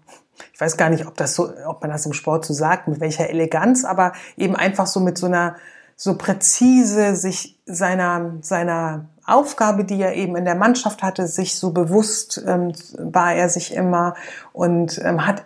ich 0.52 0.60
weiß 0.60 0.76
gar 0.76 0.90
nicht, 0.90 1.06
ob 1.06 1.16
das 1.16 1.34
so, 1.34 1.50
ob 1.66 1.82
man 1.82 1.90
das 1.90 2.06
im 2.06 2.12
Sport 2.12 2.44
so 2.44 2.54
sagt, 2.54 2.88
mit 2.88 3.00
welcher 3.00 3.30
Eleganz, 3.30 3.84
aber 3.84 4.12
eben 4.36 4.56
einfach 4.56 4.86
so 4.86 5.00
mit 5.00 5.18
so 5.18 5.26
einer 5.26 5.56
so 5.96 6.16
präzise 6.18 7.14
sich 7.14 7.60
seiner 7.66 8.34
seiner 8.40 9.06
Aufgabe, 9.26 9.84
die 9.84 10.02
er 10.02 10.14
eben 10.14 10.36
in 10.36 10.44
der 10.44 10.56
Mannschaft 10.56 11.02
hatte, 11.02 11.26
sich 11.28 11.56
so 11.56 11.72
bewusst 11.72 12.42
ähm, 12.46 12.72
war 12.98 13.34
er 13.34 13.48
sich 13.48 13.74
immer 13.74 14.14
und 14.52 15.00
ähm, 15.04 15.26
hat 15.26 15.44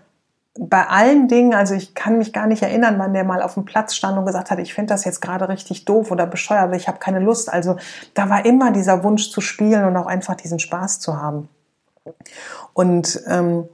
bei 0.59 0.89
allen 0.89 1.29
Dingen, 1.29 1.55
also 1.55 1.75
ich 1.75 1.95
kann 1.95 2.19
mich 2.19 2.33
gar 2.33 2.47
nicht 2.47 2.63
erinnern, 2.63 2.99
wann 2.99 3.15
der 3.15 3.25
mal 3.25 3.43
auf 3.43 3.55
dem 3.55 3.65
Platz 3.65 3.95
stand 3.95 4.19
und 4.19 4.27
gesagt 4.27 4.51
hat, 4.51 4.59
ich 4.59 4.75
finde 4.75 4.93
das 4.93 5.05
jetzt 5.05 5.21
gerade 5.21 5.49
richtig 5.49 5.85
doof 5.85 6.11
oder 6.11 6.27
bescheuert, 6.27 6.75
ich 6.75 6.89
habe 6.89 6.99
keine 6.99 7.21
Lust. 7.21 7.53
Also 7.53 7.77
da 8.15 8.29
war 8.29 8.45
immer 8.45 8.73
dieser 8.73 9.05
Wunsch 9.05 9.31
zu 9.31 9.41
spielen 9.41 9.85
und 9.85 9.97
auch 9.97 10.07
einfach 10.07 10.35
diesen 10.35 10.59
Spaß 10.59 10.99
zu 10.99 11.21
haben. 11.21 11.49
Und 12.73 13.23
ähm, 13.29 13.69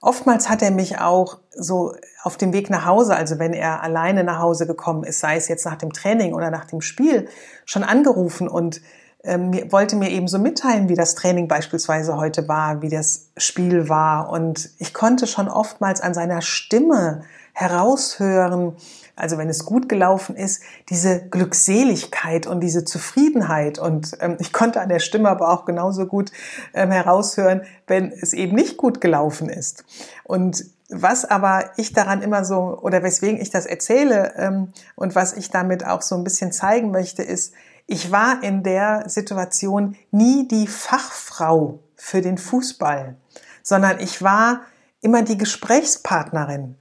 oftmals 0.00 0.48
hat 0.48 0.62
er 0.62 0.70
mich 0.70 0.98
auch 1.00 1.38
so 1.50 1.94
auf 2.22 2.36
dem 2.36 2.52
Weg 2.52 2.70
nach 2.70 2.84
Hause, 2.84 3.14
also 3.14 3.38
wenn 3.38 3.52
er 3.52 3.82
alleine 3.82 4.24
nach 4.24 4.40
Hause 4.40 4.66
gekommen 4.66 5.04
ist, 5.04 5.20
sei 5.20 5.36
es 5.36 5.48
jetzt 5.48 5.64
nach 5.64 5.76
dem 5.76 5.92
Training 5.92 6.34
oder 6.34 6.50
nach 6.50 6.64
dem 6.64 6.80
Spiel, 6.80 7.28
schon 7.64 7.84
angerufen 7.84 8.48
und 8.48 8.80
ähm, 9.24 9.52
wollte 9.72 9.96
mir 9.96 10.10
eben 10.10 10.28
so 10.28 10.38
mitteilen, 10.38 10.88
wie 10.88 10.94
das 10.94 11.14
Training 11.14 11.48
beispielsweise 11.48 12.16
heute 12.16 12.48
war, 12.48 12.82
wie 12.82 12.88
das 12.88 13.30
Spiel 13.36 13.88
war. 13.88 14.30
Und 14.30 14.70
ich 14.78 14.94
konnte 14.94 15.26
schon 15.26 15.48
oftmals 15.48 16.00
an 16.00 16.14
seiner 16.14 16.42
Stimme 16.42 17.22
heraushören, 17.52 18.76
also 19.16 19.38
wenn 19.38 19.48
es 19.48 19.64
gut 19.64 19.88
gelaufen 19.88 20.36
ist, 20.36 20.62
diese 20.90 21.26
Glückseligkeit 21.28 22.46
und 22.46 22.60
diese 22.60 22.84
Zufriedenheit. 22.84 23.78
Und 23.78 24.16
ähm, 24.20 24.36
ich 24.38 24.52
konnte 24.52 24.80
an 24.80 24.90
der 24.90 24.98
Stimme 24.98 25.30
aber 25.30 25.50
auch 25.50 25.64
genauso 25.64 26.06
gut 26.06 26.30
ähm, 26.74 26.90
heraushören, 26.90 27.62
wenn 27.86 28.12
es 28.12 28.34
eben 28.34 28.54
nicht 28.54 28.76
gut 28.76 29.00
gelaufen 29.00 29.48
ist. 29.48 29.84
Und 30.24 30.66
was 30.88 31.24
aber 31.24 31.70
ich 31.76 31.94
daran 31.94 32.22
immer 32.22 32.44
so, 32.44 32.78
oder 32.80 33.02
weswegen 33.02 33.40
ich 33.40 33.50
das 33.50 33.66
erzähle 33.66 34.34
ähm, 34.36 34.72
und 34.94 35.14
was 35.14 35.32
ich 35.32 35.50
damit 35.50 35.84
auch 35.84 36.02
so 36.02 36.14
ein 36.14 36.22
bisschen 36.22 36.52
zeigen 36.52 36.90
möchte, 36.90 37.22
ist, 37.22 37.54
ich 37.86 38.12
war 38.12 38.42
in 38.42 38.62
der 38.62 39.08
Situation 39.08 39.96
nie 40.10 40.46
die 40.46 40.66
Fachfrau 40.66 41.80
für 41.96 42.20
den 42.20 42.36
Fußball, 42.36 43.16
sondern 43.62 44.00
ich 44.00 44.22
war 44.22 44.62
immer 45.00 45.22
die 45.22 45.38
Gesprächspartnerin, 45.38 46.76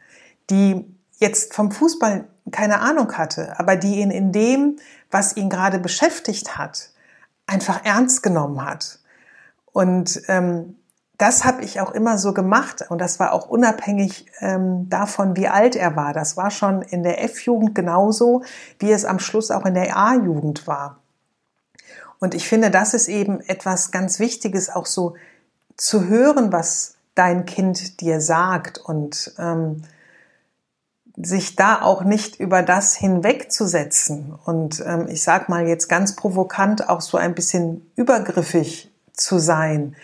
die 0.49 0.94
jetzt 1.17 1.53
vom 1.53 1.72
Fußball 1.72 2.27
keine 2.51 2.79
Ahnung 2.79 3.12
hatte, 3.17 3.60
aber 3.60 3.75
die 3.75 4.00
ihn 4.00 4.12
in 4.12 4.31
dem, 4.31 4.77
was 5.10 5.36
ihn 5.36 5.50
gerade 5.50 5.79
beschäftigt 5.79 6.57
hat, 6.57 6.89
einfach 7.48 7.84
ernst 7.84 8.22
genommen 8.22 8.63
hat. 8.63 9.00
Und 9.72 10.22
ähm, 10.27 10.75
das 11.17 11.45
habe 11.45 11.63
ich 11.63 11.79
auch 11.79 11.91
immer 11.91 12.17
so 12.17 12.34
gemacht 12.34 12.84
und 12.89 13.00
das 13.00 13.19
war 13.19 13.31
auch 13.31 13.48
unabhängig 13.48 14.25
ähm, 14.39 14.89
davon, 14.89 15.36
wie 15.36 15.48
alt 15.48 15.75
er 15.75 15.95
war. 15.95 16.13
Das 16.13 16.36
war 16.36 16.51
schon 16.51 16.81
in 16.81 17.03
der 17.03 17.24
F-Jugend 17.24 17.74
genauso, 17.74 18.43
wie 18.79 18.91
es 18.91 19.05
am 19.05 19.19
Schluss 19.19 19.51
auch 19.51 19.65
in 19.65 19.75
der 19.75 19.95
A-Jugend 19.95 20.67
war. 20.67 21.00
Und 22.19 22.34
ich 22.34 22.48
finde, 22.48 22.72
das 22.72 22.93
ist 22.93 23.07
eben 23.07 23.39
etwas 23.41 23.91
ganz 23.91 24.19
Wichtiges, 24.19 24.69
auch 24.69 24.86
so 24.86 25.15
zu 25.77 26.05
hören, 26.05 26.51
was 26.51 26.95
dein 27.13 27.45
Kind 27.45 28.01
dir 28.01 28.19
sagt 28.19 28.77
und 28.77 29.34
ähm, 29.38 29.84
sich 31.17 31.55
da 31.55 31.81
auch 31.81 32.03
nicht 32.03 32.39
über 32.39 32.62
das 32.62 32.95
hinwegzusetzen 32.95 34.34
und 34.45 34.84
ähm, 34.86 35.07
ich 35.07 35.24
sag 35.24 35.50
mal 35.50 35.67
jetzt 35.67 35.88
ganz 35.88 36.15
provokant 36.15 36.89
auch 36.89 37.01
so 37.01 37.17
ein 37.17 37.36
bisschen 37.36 37.89
übergriffig 37.95 38.91
zu 39.13 39.39
sein 39.39 39.95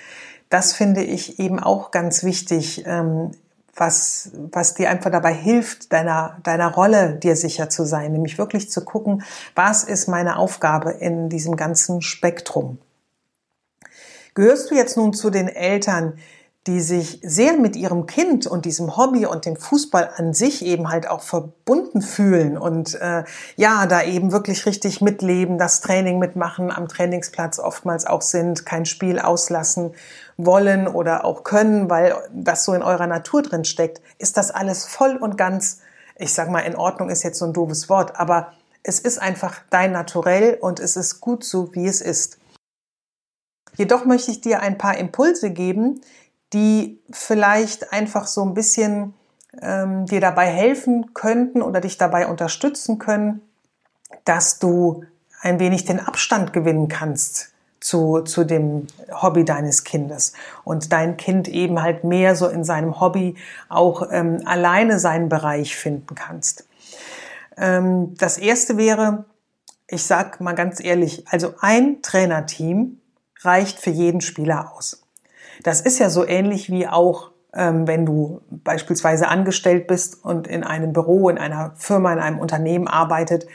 das 0.52 0.74
finde 0.74 1.02
ich 1.02 1.40
eben 1.40 1.60
auch 1.60 1.92
ganz 1.92 2.24
wichtig, 2.24 2.86
ähm, 2.86 3.32
was, 3.74 4.32
was 4.52 4.74
dir 4.74 4.90
einfach 4.90 5.10
dabei 5.10 5.34
hilft, 5.34 5.94
deiner, 5.94 6.38
deiner 6.44 6.74
Rolle 6.74 7.16
dir 7.16 7.38
sicher 7.38 7.70
zu 7.70 7.86
sein, 7.86 8.12
nämlich 8.12 8.38
wirklich 8.38 8.70
zu 8.70 8.84
gucken, 8.84 9.24
was 9.56 9.86
ist 9.86 10.08
meine 10.08 10.36
Aufgabe 10.36 10.92
in 10.92 11.30
diesem 11.30 11.56
ganzen 11.56 12.02
Spektrum. 12.02 12.80
Gehörst 14.36 14.70
du 14.70 14.76
jetzt 14.76 14.98
nun 14.98 15.14
zu 15.14 15.30
den 15.30 15.48
Eltern, 15.48 16.20
die 16.68 16.80
sich 16.80 17.20
sehr 17.24 17.58
mit 17.58 17.76
ihrem 17.76 18.06
Kind 18.06 18.46
und 18.46 18.66
diesem 18.66 18.96
Hobby 18.96 19.26
und 19.26 19.46
dem 19.46 19.56
Fußball 19.56 20.12
an 20.16 20.36
sich 20.36 20.64
eben 20.64 20.90
halt 20.90 21.10
auch 21.10 21.22
verbunden 21.22 22.04
fühlen 22.04 22.56
und 22.56 22.94
äh, 23.02 23.24
ja, 23.56 23.88
da 23.88 24.04
eben 24.04 24.32
wirklich 24.32 24.68
richtig 24.68 25.02
mitleben, 25.02 25.58
das 25.58 25.82
Training 25.82 26.20
mitmachen, 26.20 26.72
am 26.72 26.88
Trainingsplatz 26.88 27.58
oftmals 27.58 28.06
auch 28.06 28.22
sind, 28.22 28.64
kein 28.64 28.86
Spiel 28.86 29.18
auslassen 29.18 29.96
wollen 30.38 30.88
oder 30.88 31.26
auch 31.26 31.44
können, 31.44 31.90
weil 31.90 32.14
das 32.32 32.64
so 32.64 32.74
in 32.74 32.84
eurer 32.84 33.08
Natur 33.08 33.42
drin 33.42 33.66
steckt, 33.66 34.00
ist 34.20 34.38
das 34.38 34.52
alles 34.52 34.86
voll 34.86 35.16
und 35.16 35.40
ganz, 35.40 35.80
ich 36.18 36.34
sag 36.34 36.52
mal, 36.52 36.60
in 36.60 36.76
Ordnung 36.76 37.10
ist 37.10 37.24
jetzt 37.24 37.40
so 37.40 37.46
ein 37.46 37.54
doofes 37.54 37.90
Wort, 37.90 38.20
aber 38.20 38.54
es 38.84 39.00
ist 39.00 39.20
einfach 39.20 39.62
dein 39.72 39.94
Naturell 39.94 40.60
und 40.62 40.80
es 40.80 40.96
ist 40.96 41.22
gut 41.22 41.44
so, 41.44 41.74
wie 41.74 41.88
es 41.88 42.02
ist. 42.02 42.38
Jedoch 43.78 44.06
möchte 44.06 44.30
ich 44.30 44.42
dir 44.42 44.60
ein 44.60 44.78
paar 44.78 44.98
Impulse 44.98 45.50
geben, 45.50 46.02
die 46.54 47.02
vielleicht 47.12 47.94
einfach 47.94 48.28
so 48.28 48.44
ein 48.44 48.54
bisschen 48.54 49.14
ähm, 49.62 50.06
dir 50.06 50.22
dabei 50.22 50.48
helfen 50.48 51.14
könnten 51.14 51.62
oder 51.62 51.82
dich 51.82 51.98
dabei 51.98 52.28
unterstützen 52.28 53.00
können, 53.00 53.42
dass 54.26 54.60
du 54.60 55.04
ein 55.42 55.60
wenig 55.60 55.86
den 55.86 56.00
Abstand 56.00 56.54
gewinnen 56.54 56.88
kannst 56.88 57.52
zu, 57.80 58.22
zu 58.22 58.44
dem 58.44 58.88
Hobby 59.12 59.44
deines 59.44 59.84
Kindes 59.84 60.34
und 60.64 60.92
dein 60.94 61.18
Kind 61.18 61.48
eben 61.48 61.82
halt 61.82 62.04
mehr 62.04 62.36
so 62.36 62.48
in 62.48 62.64
seinem 62.64 63.02
Hobby 63.02 63.36
auch 63.70 64.08
ähm, 64.12 64.42
alleine 64.46 65.00
seinen 65.00 65.30
Bereich 65.30 65.76
finden 65.76 66.16
kannst. 66.16 66.68
Ähm, 67.58 68.16
das 68.18 68.38
erste 68.38 68.78
wäre, 68.78 69.26
ich 69.88 70.04
sag 70.06 70.40
mal 70.40 70.54
ganz 70.54 70.80
ehrlich, 70.80 71.28
also 71.28 71.56
ein 71.60 72.02
Trainerteam 72.02 73.00
reicht 73.42 73.80
für 73.80 73.90
jeden 73.90 74.22
Spieler 74.22 74.72
aus. 74.74 75.02
Das 75.64 75.82
ist 75.82 76.00
ja 76.00 76.10
so 76.10 76.26
ähnlich 76.26 76.70
wie 76.70 76.88
auch, 76.88 77.32
ähm, 77.54 77.88
wenn 77.88 78.06
du 78.06 78.42
beispielsweise 78.50 79.28
angestellt 79.28 79.88
bist 79.88 80.24
und 80.24 80.48
in 80.48 80.64
einem 80.64 80.94
Büro, 80.94 81.30
in 81.30 81.38
einer 81.38 81.74
Firma, 81.76 82.14
in 82.14 82.20
einem 82.20 82.40
Unternehmen 82.40 82.88
arbeitet. 82.88 83.48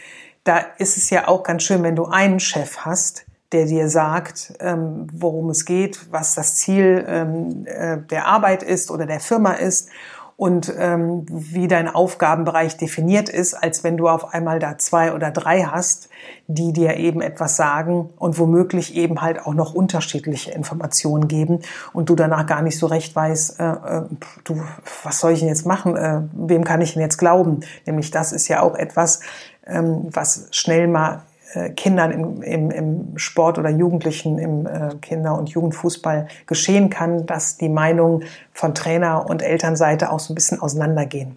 Da 0.45 0.59
ist 0.79 0.97
es 0.97 1.11
ja 1.11 1.29
auch 1.29 1.43
ganz 1.43 1.63
schön, 1.63 1.83
wenn 1.83 1.97
du 1.97 2.05
einen 2.07 2.41
Chef 2.41 2.79
hast, 2.79 3.27
der 3.53 3.67
dir 3.67 3.89
sagt, 3.89 4.55
ähm, 4.61 5.07
worum 5.13 5.51
es 5.51 5.65
geht, 5.65 6.13
was 6.13 6.35
das 6.35 6.57
Ziel 6.57 7.05
ähm, 7.09 7.65
äh, 7.67 7.99
der 7.99 8.27
Arbeit 8.27 8.63
ist 8.63 8.91
oder 8.91 9.07
der 9.07 9.21
Firma 9.21 9.53
ist 9.53 9.89
und 10.37 10.73
ähm, 10.79 11.25
wie 11.31 11.67
dein 11.67 11.89
Aufgabenbereich 11.89 12.77
definiert 12.77 13.31
ist, 13.31 13.55
als 13.55 13.85
wenn 13.85 13.97
du 13.97 14.09
auf 14.09 14.35
einmal 14.35 14.59
da 14.59 14.77
zwei 14.77 15.15
oder 15.15 15.31
drei 15.31 15.63
hast, 15.63 16.11
die 16.47 16.75
dir 16.75 16.97
eben 16.97 17.23
etwas 17.23 17.57
sagen 17.57 18.11
und 18.17 18.39
womöglich 18.39 18.95
eben 18.97 19.23
halt 19.23 19.41
auch 19.41 19.55
noch 19.55 19.73
unterschiedliche 19.73 20.51
Informationen 20.51 21.27
geben 21.27 21.61
und 21.95 22.11
du 22.11 22.15
danach 22.17 22.47
gar 22.47 22.61
nicht 22.61 22.79
so 22.79 22.87
recht 22.87 23.17
weißt, 23.17 23.59
äh, 23.61 23.65
äh, 23.65 24.03
du, 24.45 24.63
was 25.03 25.21
soll 25.21 25.33
ich 25.33 25.41
denn 25.41 25.49
jetzt 25.49 25.65
machen, 25.65 25.97
äh, 25.97 26.21
wem 26.33 26.65
kann 26.65 26.83
ich 26.83 26.93
denn 26.93 27.03
jetzt 27.03 27.17
glauben? 27.17 27.61
Nämlich 27.87 28.11
das 28.11 28.33
ist 28.33 28.49
ja 28.49 28.61
auch 28.61 28.75
etwas, 28.75 29.21
ähm, 29.67 30.09
was 30.11 30.49
schnell 30.51 30.87
mal 30.87 31.23
äh, 31.57 31.71
Kindern 31.71 32.11
im, 32.11 32.43
im, 32.43 32.71
im 32.71 33.19
Sport 33.19 33.59
oder 33.59 33.71
Jugendlichen 33.71 34.39
im 34.39 34.67
äh, 34.67 34.95
Kinder- 35.01 35.39
und 35.39 35.49
Jugendfußball 35.49 36.29
geschehen 36.47 36.91
kann, 36.91 37.25
dass 37.25 37.57
die 37.57 37.71
Meinungen 37.71 38.25
von 38.53 38.75
Trainer 38.75 39.29
und 39.29 39.43
Elternseite 39.43 40.11
auch 40.11 40.21
so 40.21 40.33
ein 40.33 40.35
bisschen 40.35 40.61
auseinandergehen. 40.61 41.37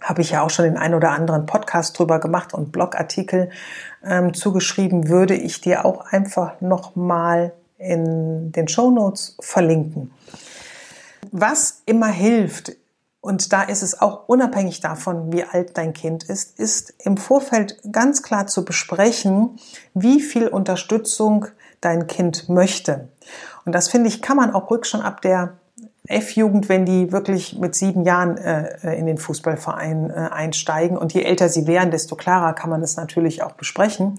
Habe 0.00 0.22
ich 0.22 0.30
ja 0.30 0.42
auch 0.42 0.50
schon 0.50 0.66
den 0.66 0.76
ein 0.76 0.94
oder 0.94 1.10
anderen 1.10 1.46
Podcast 1.46 1.98
drüber 1.98 2.20
gemacht 2.20 2.54
und 2.54 2.70
Blogartikel 2.70 3.50
ähm, 4.04 4.34
zugeschrieben, 4.34 5.08
würde 5.08 5.34
ich 5.34 5.60
dir 5.60 5.84
auch 5.84 6.06
einfach 6.12 6.60
nochmal 6.60 7.52
in 7.76 8.52
den 8.52 8.68
Show 8.68 8.90
Notes 8.90 9.36
verlinken. 9.40 10.12
Was 11.32 11.82
immer 11.86 12.08
hilft, 12.08 12.72
und 13.20 13.52
da 13.52 13.62
ist 13.62 13.82
es 13.82 14.00
auch 14.00 14.28
unabhängig 14.28 14.80
davon, 14.80 15.32
wie 15.32 15.44
alt 15.44 15.76
dein 15.76 15.92
Kind 15.92 16.24
ist, 16.24 16.58
ist 16.58 16.94
im 17.04 17.18
Vorfeld 17.18 17.78
ganz 17.92 18.22
klar 18.22 18.46
zu 18.46 18.64
besprechen, 18.64 19.58
wie 19.92 20.20
viel 20.20 20.48
Unterstützung 20.48 21.46
dein 21.82 22.06
Kind 22.06 22.48
möchte. 22.48 23.08
Und 23.66 23.74
das 23.74 23.88
finde 23.88 24.08
ich, 24.08 24.22
kann 24.22 24.38
man 24.38 24.54
auch 24.54 24.70
ruhig 24.70 24.86
schon 24.86 25.02
ab 25.02 25.20
der 25.20 25.58
F-Jugend, 26.06 26.68
wenn 26.70 26.86
die 26.86 27.12
wirklich 27.12 27.58
mit 27.58 27.74
sieben 27.74 28.04
Jahren 28.04 28.38
äh, 28.38 28.94
in 28.96 29.06
den 29.06 29.18
Fußballverein 29.18 30.10
äh, 30.10 30.14
einsteigen. 30.32 30.96
Und 30.96 31.12
je 31.12 31.22
älter 31.22 31.50
sie 31.50 31.66
werden, 31.66 31.90
desto 31.90 32.16
klarer 32.16 32.54
kann 32.54 32.70
man 32.70 32.82
es 32.82 32.96
natürlich 32.96 33.42
auch 33.42 33.52
besprechen. 33.52 34.18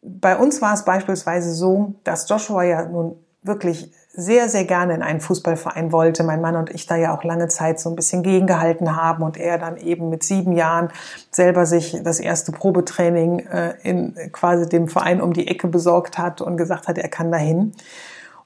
Bei 0.00 0.36
uns 0.36 0.62
war 0.62 0.72
es 0.74 0.84
beispielsweise 0.84 1.52
so, 1.52 1.94
dass 2.04 2.28
Joshua 2.28 2.62
ja 2.62 2.84
nun 2.86 3.16
wirklich 3.42 3.92
sehr, 4.12 4.48
sehr 4.48 4.64
gerne 4.64 4.94
in 4.94 5.02
einen 5.02 5.20
Fußballverein 5.20 5.92
wollte. 5.92 6.24
Mein 6.24 6.40
Mann 6.40 6.56
und 6.56 6.70
ich 6.70 6.86
da 6.86 6.96
ja 6.96 7.16
auch 7.16 7.22
lange 7.22 7.48
Zeit 7.48 7.78
so 7.78 7.88
ein 7.88 7.96
bisschen 7.96 8.22
gegengehalten 8.22 8.96
haben 8.96 9.22
und 9.22 9.36
er 9.36 9.56
dann 9.56 9.76
eben 9.76 10.08
mit 10.08 10.24
sieben 10.24 10.52
Jahren 10.52 10.88
selber 11.30 11.64
sich 11.64 11.96
das 12.02 12.18
erste 12.18 12.50
Probetraining 12.50 13.40
äh, 13.46 13.74
in 13.82 14.14
quasi 14.32 14.68
dem 14.68 14.88
Verein 14.88 15.20
um 15.20 15.32
die 15.32 15.46
Ecke 15.46 15.68
besorgt 15.68 16.18
hat 16.18 16.40
und 16.40 16.56
gesagt 16.56 16.88
hat, 16.88 16.98
er 16.98 17.08
kann 17.08 17.30
dahin. 17.30 17.72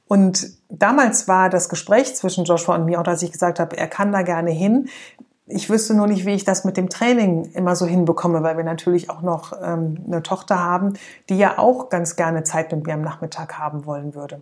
Und 0.06 0.50
damals 0.68 1.28
war 1.28 1.48
das 1.48 1.70
Gespräch 1.70 2.14
zwischen 2.14 2.44
Joshua 2.44 2.74
und 2.74 2.84
mir, 2.84 3.00
auch 3.00 3.04
dass 3.04 3.22
ich 3.22 3.32
gesagt 3.32 3.58
habe, 3.58 3.76
er 3.76 3.88
kann 3.88 4.12
da 4.12 4.20
gerne 4.20 4.50
hin. 4.50 4.88
Ich 5.46 5.68
wüsste 5.68 5.92
nur 5.92 6.06
nicht, 6.06 6.24
wie 6.24 6.32
ich 6.32 6.44
das 6.44 6.64
mit 6.64 6.78
dem 6.78 6.88
Training 6.88 7.50
immer 7.52 7.76
so 7.76 7.84
hinbekomme, 7.84 8.42
weil 8.42 8.56
wir 8.56 8.64
natürlich 8.64 9.10
auch 9.10 9.20
noch 9.20 9.52
ähm, 9.62 10.02
eine 10.06 10.22
Tochter 10.22 10.58
haben, 10.58 10.94
die 11.28 11.36
ja 11.36 11.58
auch 11.58 11.90
ganz 11.90 12.16
gerne 12.16 12.44
Zeit 12.44 12.72
mit 12.72 12.86
mir 12.86 12.94
am 12.94 13.02
Nachmittag 13.02 13.58
haben 13.58 13.84
wollen 13.84 14.14
würde. 14.14 14.40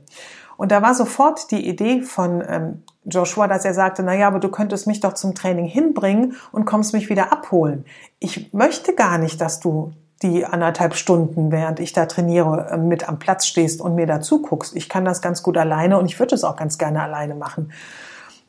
Und 0.57 0.71
da 0.71 0.81
war 0.81 0.95
sofort 0.95 1.51
die 1.51 1.69
Idee 1.69 2.03
von 2.03 2.41
ähm, 2.47 2.83
Joshua, 3.05 3.49
dass 3.49 3.65
er 3.65 3.75
sagte, 3.75 4.05
na 4.05 4.15
ja, 4.15 4.29
aber 4.29 4.39
du 4.39 4.49
könntest 4.49 4.87
mich 4.87 5.01
doch 5.01 5.15
zum 5.15 5.35
Training 5.35 5.65
hinbringen 5.65 6.37
und 6.53 6.67
kommst 6.67 6.93
mich 6.93 7.09
wieder 7.09 7.33
abholen. 7.33 7.85
Ich 8.21 8.53
möchte 8.53 8.95
gar 8.95 9.19
nicht, 9.19 9.41
dass 9.41 9.59
du 9.59 9.93
die 10.23 10.47
anderthalb 10.47 10.95
Stunden, 10.95 11.51
während 11.51 11.81
ich 11.81 11.93
da 11.93 12.07
trainiere, 12.07 12.69
ähm, 12.71 12.87
mit 12.87 13.09
am 13.09 13.19
Platz 13.19 13.47
stehst 13.47 13.81
und 13.81 13.97
mir 13.97 14.07
dazu 14.07 14.41
guckst. 14.41 14.77
Ich 14.77 14.89
kann 14.89 15.05
das 15.05 15.21
ganz 15.21 15.43
gut 15.43 15.59
alleine 15.59 15.99
und 15.99 16.07
ich 16.07 16.21
würde 16.21 16.37
es 16.37 16.45
auch 16.45 16.55
ganz 16.55 16.79
gerne 16.79 17.03
alleine 17.03 17.35
machen. 17.35 17.73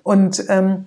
Und 0.03 0.45
ähm, 0.49 0.85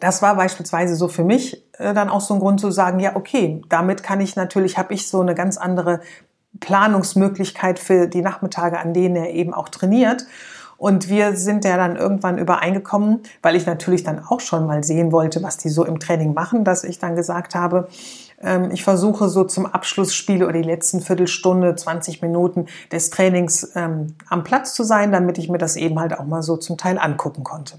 das 0.00 0.22
war 0.22 0.36
beispielsweise 0.36 0.96
so 0.96 1.08
für 1.08 1.24
mich 1.24 1.64
äh, 1.78 1.94
dann 1.94 2.08
auch 2.08 2.20
so 2.20 2.34
ein 2.34 2.40
Grund 2.40 2.60
zu 2.60 2.70
sagen, 2.70 3.00
ja, 3.00 3.16
okay, 3.16 3.62
damit 3.68 4.02
kann 4.02 4.20
ich 4.20 4.36
natürlich, 4.36 4.78
habe 4.78 4.94
ich 4.94 5.08
so 5.08 5.20
eine 5.20 5.34
ganz 5.34 5.56
andere 5.56 6.00
Planungsmöglichkeit 6.60 7.78
für 7.78 8.06
die 8.06 8.22
Nachmittage, 8.22 8.78
an 8.78 8.94
denen 8.94 9.16
er 9.16 9.30
eben 9.30 9.54
auch 9.54 9.68
trainiert. 9.68 10.26
Und 10.76 11.08
wir 11.08 11.36
sind 11.36 11.64
ja 11.64 11.76
dann 11.76 11.96
irgendwann 11.96 12.38
übereingekommen, 12.38 13.20
weil 13.42 13.56
ich 13.56 13.64
natürlich 13.64 14.02
dann 14.02 14.24
auch 14.24 14.40
schon 14.40 14.66
mal 14.66 14.82
sehen 14.82 15.12
wollte, 15.12 15.42
was 15.42 15.56
die 15.56 15.68
so 15.68 15.84
im 15.84 16.00
Training 16.00 16.34
machen, 16.34 16.64
dass 16.64 16.84
ich 16.84 16.98
dann 16.98 17.16
gesagt 17.16 17.54
habe, 17.54 17.88
ähm, 18.42 18.70
ich 18.72 18.82
versuche 18.82 19.28
so 19.28 19.44
zum 19.44 19.66
Abschlussspiel 19.66 20.42
oder 20.42 20.52
die 20.52 20.62
letzten 20.62 21.00
Viertelstunde, 21.00 21.76
20 21.76 22.22
Minuten 22.22 22.66
des 22.90 23.10
Trainings 23.10 23.70
ähm, 23.76 24.16
am 24.28 24.44
Platz 24.44 24.74
zu 24.74 24.82
sein, 24.82 25.12
damit 25.12 25.38
ich 25.38 25.48
mir 25.48 25.58
das 25.58 25.76
eben 25.76 25.98
halt 26.00 26.18
auch 26.18 26.26
mal 26.26 26.42
so 26.42 26.56
zum 26.56 26.76
Teil 26.76 26.98
angucken 26.98 27.44
konnte. 27.44 27.78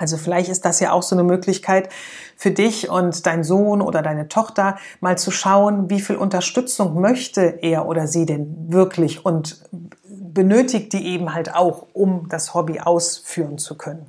Also 0.00 0.16
vielleicht 0.16 0.48
ist 0.48 0.64
das 0.64 0.80
ja 0.80 0.92
auch 0.92 1.02
so 1.02 1.14
eine 1.14 1.24
Möglichkeit 1.24 1.90
für 2.34 2.50
dich 2.50 2.88
und 2.88 3.26
dein 3.26 3.44
Sohn 3.44 3.82
oder 3.82 4.00
deine 4.00 4.28
Tochter 4.28 4.78
mal 5.00 5.18
zu 5.18 5.30
schauen, 5.30 5.90
wie 5.90 6.00
viel 6.00 6.16
Unterstützung 6.16 7.02
möchte 7.02 7.42
er 7.42 7.86
oder 7.86 8.06
sie 8.06 8.24
denn 8.24 8.72
wirklich 8.72 9.26
und 9.26 9.62
benötigt 10.08 10.94
die 10.94 11.06
eben 11.06 11.34
halt 11.34 11.54
auch, 11.54 11.86
um 11.92 12.30
das 12.30 12.54
Hobby 12.54 12.80
ausführen 12.80 13.58
zu 13.58 13.76
können. 13.76 14.06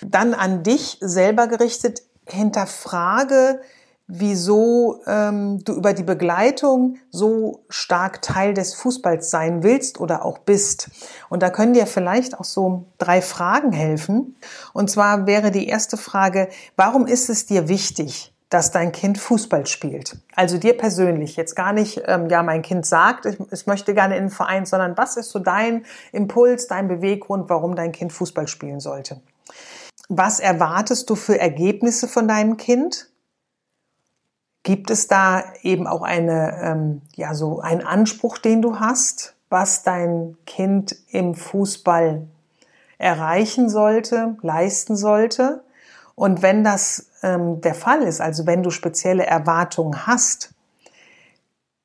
Dann 0.00 0.32
an 0.32 0.62
dich 0.62 0.98
selber 1.00 1.48
gerichtet, 1.48 2.02
hinterfrage, 2.24 3.60
wieso 4.06 5.00
ähm, 5.06 5.64
du 5.64 5.74
über 5.74 5.92
die 5.92 6.02
Begleitung 6.02 6.98
so 7.10 7.64
stark 7.68 8.20
Teil 8.22 8.52
des 8.54 8.74
Fußballs 8.74 9.30
sein 9.30 9.62
willst 9.62 10.00
oder 10.00 10.24
auch 10.24 10.38
bist. 10.38 10.90
Und 11.28 11.42
da 11.42 11.50
können 11.50 11.72
dir 11.72 11.86
vielleicht 11.86 12.38
auch 12.38 12.44
so 12.44 12.86
drei 12.98 13.22
Fragen 13.22 13.72
helfen. 13.72 14.36
Und 14.72 14.90
zwar 14.90 15.26
wäre 15.26 15.50
die 15.50 15.68
erste 15.68 15.96
Frage, 15.96 16.48
warum 16.76 17.06
ist 17.06 17.30
es 17.30 17.46
dir 17.46 17.68
wichtig, 17.68 18.34
dass 18.50 18.70
dein 18.70 18.92
Kind 18.92 19.18
Fußball 19.18 19.66
spielt? 19.66 20.18
Also 20.34 20.58
dir 20.58 20.76
persönlich, 20.76 21.36
jetzt 21.36 21.54
gar 21.54 21.72
nicht, 21.72 22.02
ähm, 22.06 22.28
ja, 22.28 22.42
mein 22.42 22.62
Kind 22.62 22.84
sagt, 22.84 23.24
ich, 23.24 23.38
ich 23.50 23.66
möchte 23.66 23.94
gerne 23.94 24.16
in 24.16 24.24
den 24.24 24.30
Verein, 24.30 24.66
sondern 24.66 24.96
was 24.98 25.16
ist 25.16 25.30
so 25.30 25.38
dein 25.38 25.86
Impuls, 26.12 26.66
dein 26.66 26.88
Beweggrund, 26.88 27.48
warum 27.48 27.76
dein 27.76 27.92
Kind 27.92 28.12
Fußball 28.12 28.48
spielen 28.48 28.80
sollte? 28.80 29.20
Was 30.08 30.40
erwartest 30.40 31.08
du 31.08 31.14
für 31.14 31.38
Ergebnisse 31.38 32.08
von 32.08 32.28
deinem 32.28 32.58
Kind? 32.58 33.11
Gibt 34.62 34.90
es 34.90 35.08
da 35.08 35.42
eben 35.62 35.86
auch 35.86 36.02
eine, 36.02 36.60
ähm, 36.62 37.02
ja, 37.14 37.34
so 37.34 37.60
einen 37.60 37.84
Anspruch, 37.84 38.38
den 38.38 38.62
du 38.62 38.78
hast, 38.78 39.34
was 39.48 39.82
dein 39.82 40.36
Kind 40.46 40.96
im 41.08 41.34
Fußball 41.34 42.26
erreichen 42.98 43.68
sollte, 43.68 44.36
leisten 44.42 44.96
sollte? 44.96 45.64
Und 46.14 46.42
wenn 46.42 46.62
das 46.62 47.10
ähm, 47.22 47.60
der 47.60 47.74
Fall 47.74 48.02
ist, 48.02 48.20
also 48.20 48.46
wenn 48.46 48.62
du 48.62 48.70
spezielle 48.70 49.26
Erwartungen 49.26 50.06
hast, 50.06 50.54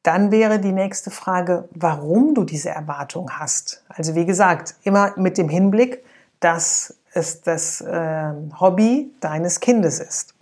dann 0.04 0.32
wäre 0.32 0.60
die 0.60 0.72
nächste 0.72 1.12
Frage, 1.12 1.68
warum 1.72 2.34
du 2.34 2.44
diese 2.44 2.70
Erwartung 2.70 3.32
hast. 3.32 3.84
Also 3.90 4.16
wie 4.16 4.26
gesagt, 4.26 4.76
immer 4.84 5.14
mit 5.18 5.38
dem 5.38 5.50
Hinblick, 5.50 6.06
dass 6.40 6.96
es 7.14 7.42
das 7.42 7.82
äh, 7.82 8.32
Hobby 8.60 9.12
deines 9.20 9.60
Kindes 9.60 10.00
ist. 10.00 10.34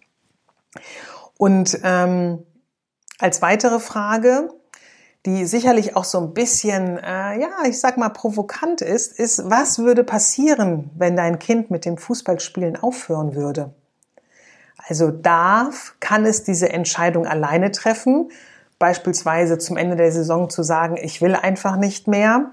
Und 1.37 1.79
ähm, 1.83 2.43
als 3.19 3.41
weitere 3.41 3.79
Frage, 3.79 4.49
die 5.25 5.45
sicherlich 5.45 5.95
auch 5.95 6.03
so 6.03 6.19
ein 6.19 6.33
bisschen, 6.33 6.97
äh, 6.97 7.39
ja, 7.39 7.49
ich 7.67 7.79
sag 7.79 7.97
mal, 7.97 8.09
provokant 8.09 8.81
ist, 8.81 9.17
ist, 9.19 9.49
was 9.49 9.79
würde 9.79 10.03
passieren, 10.03 10.91
wenn 10.95 11.15
dein 11.15 11.39
Kind 11.39 11.71
mit 11.71 11.85
dem 11.85 11.97
Fußballspielen 11.97 12.77
aufhören 12.77 13.35
würde? 13.35 13.73
Also 14.87 15.09
darf, 15.09 15.95
kann 15.99 16.25
es 16.25 16.43
diese 16.43 16.69
Entscheidung 16.69 17.25
alleine 17.25 17.71
treffen, 17.71 18.29
beispielsweise 18.77 19.57
zum 19.57 19.77
Ende 19.77 19.95
der 19.95 20.11
Saison 20.11 20.49
zu 20.49 20.61
sagen, 20.61 20.97
ich 21.01 21.21
will 21.21 21.33
einfach 21.33 21.77
nicht 21.77 22.07
mehr. 22.07 22.51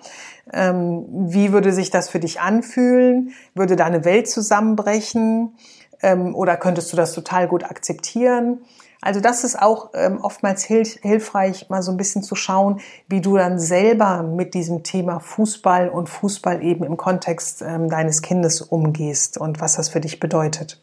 Ähm, 0.50 1.04
wie 1.10 1.52
würde 1.52 1.72
sich 1.72 1.90
das 1.90 2.08
für 2.08 2.20
dich 2.20 2.40
anfühlen? 2.40 3.32
Würde 3.54 3.76
deine 3.76 4.04
Welt 4.04 4.30
zusammenbrechen? 4.30 5.56
Ähm, 6.02 6.34
oder 6.34 6.56
könntest 6.56 6.92
du 6.92 6.96
das 6.96 7.12
total 7.12 7.48
gut 7.48 7.64
akzeptieren? 7.64 8.64
Also 9.00 9.18
das 9.18 9.42
ist 9.42 9.60
auch 9.60 9.90
ähm, 9.94 10.20
oftmals 10.20 10.62
hilf 10.62 11.00
hilfreich, 11.02 11.68
mal 11.68 11.82
so 11.82 11.90
ein 11.90 11.96
bisschen 11.96 12.22
zu 12.22 12.36
schauen, 12.36 12.80
wie 13.08 13.20
du 13.20 13.36
dann 13.36 13.58
selber 13.58 14.22
mit 14.22 14.54
diesem 14.54 14.84
Thema 14.84 15.18
Fußball 15.18 15.88
und 15.88 16.08
Fußball 16.08 16.62
eben 16.62 16.84
im 16.84 16.96
Kontext 16.96 17.62
ähm, 17.62 17.90
deines 17.90 18.22
Kindes 18.22 18.60
umgehst 18.62 19.38
und 19.38 19.60
was 19.60 19.74
das 19.74 19.88
für 19.88 20.00
dich 20.00 20.20
bedeutet. 20.20 20.80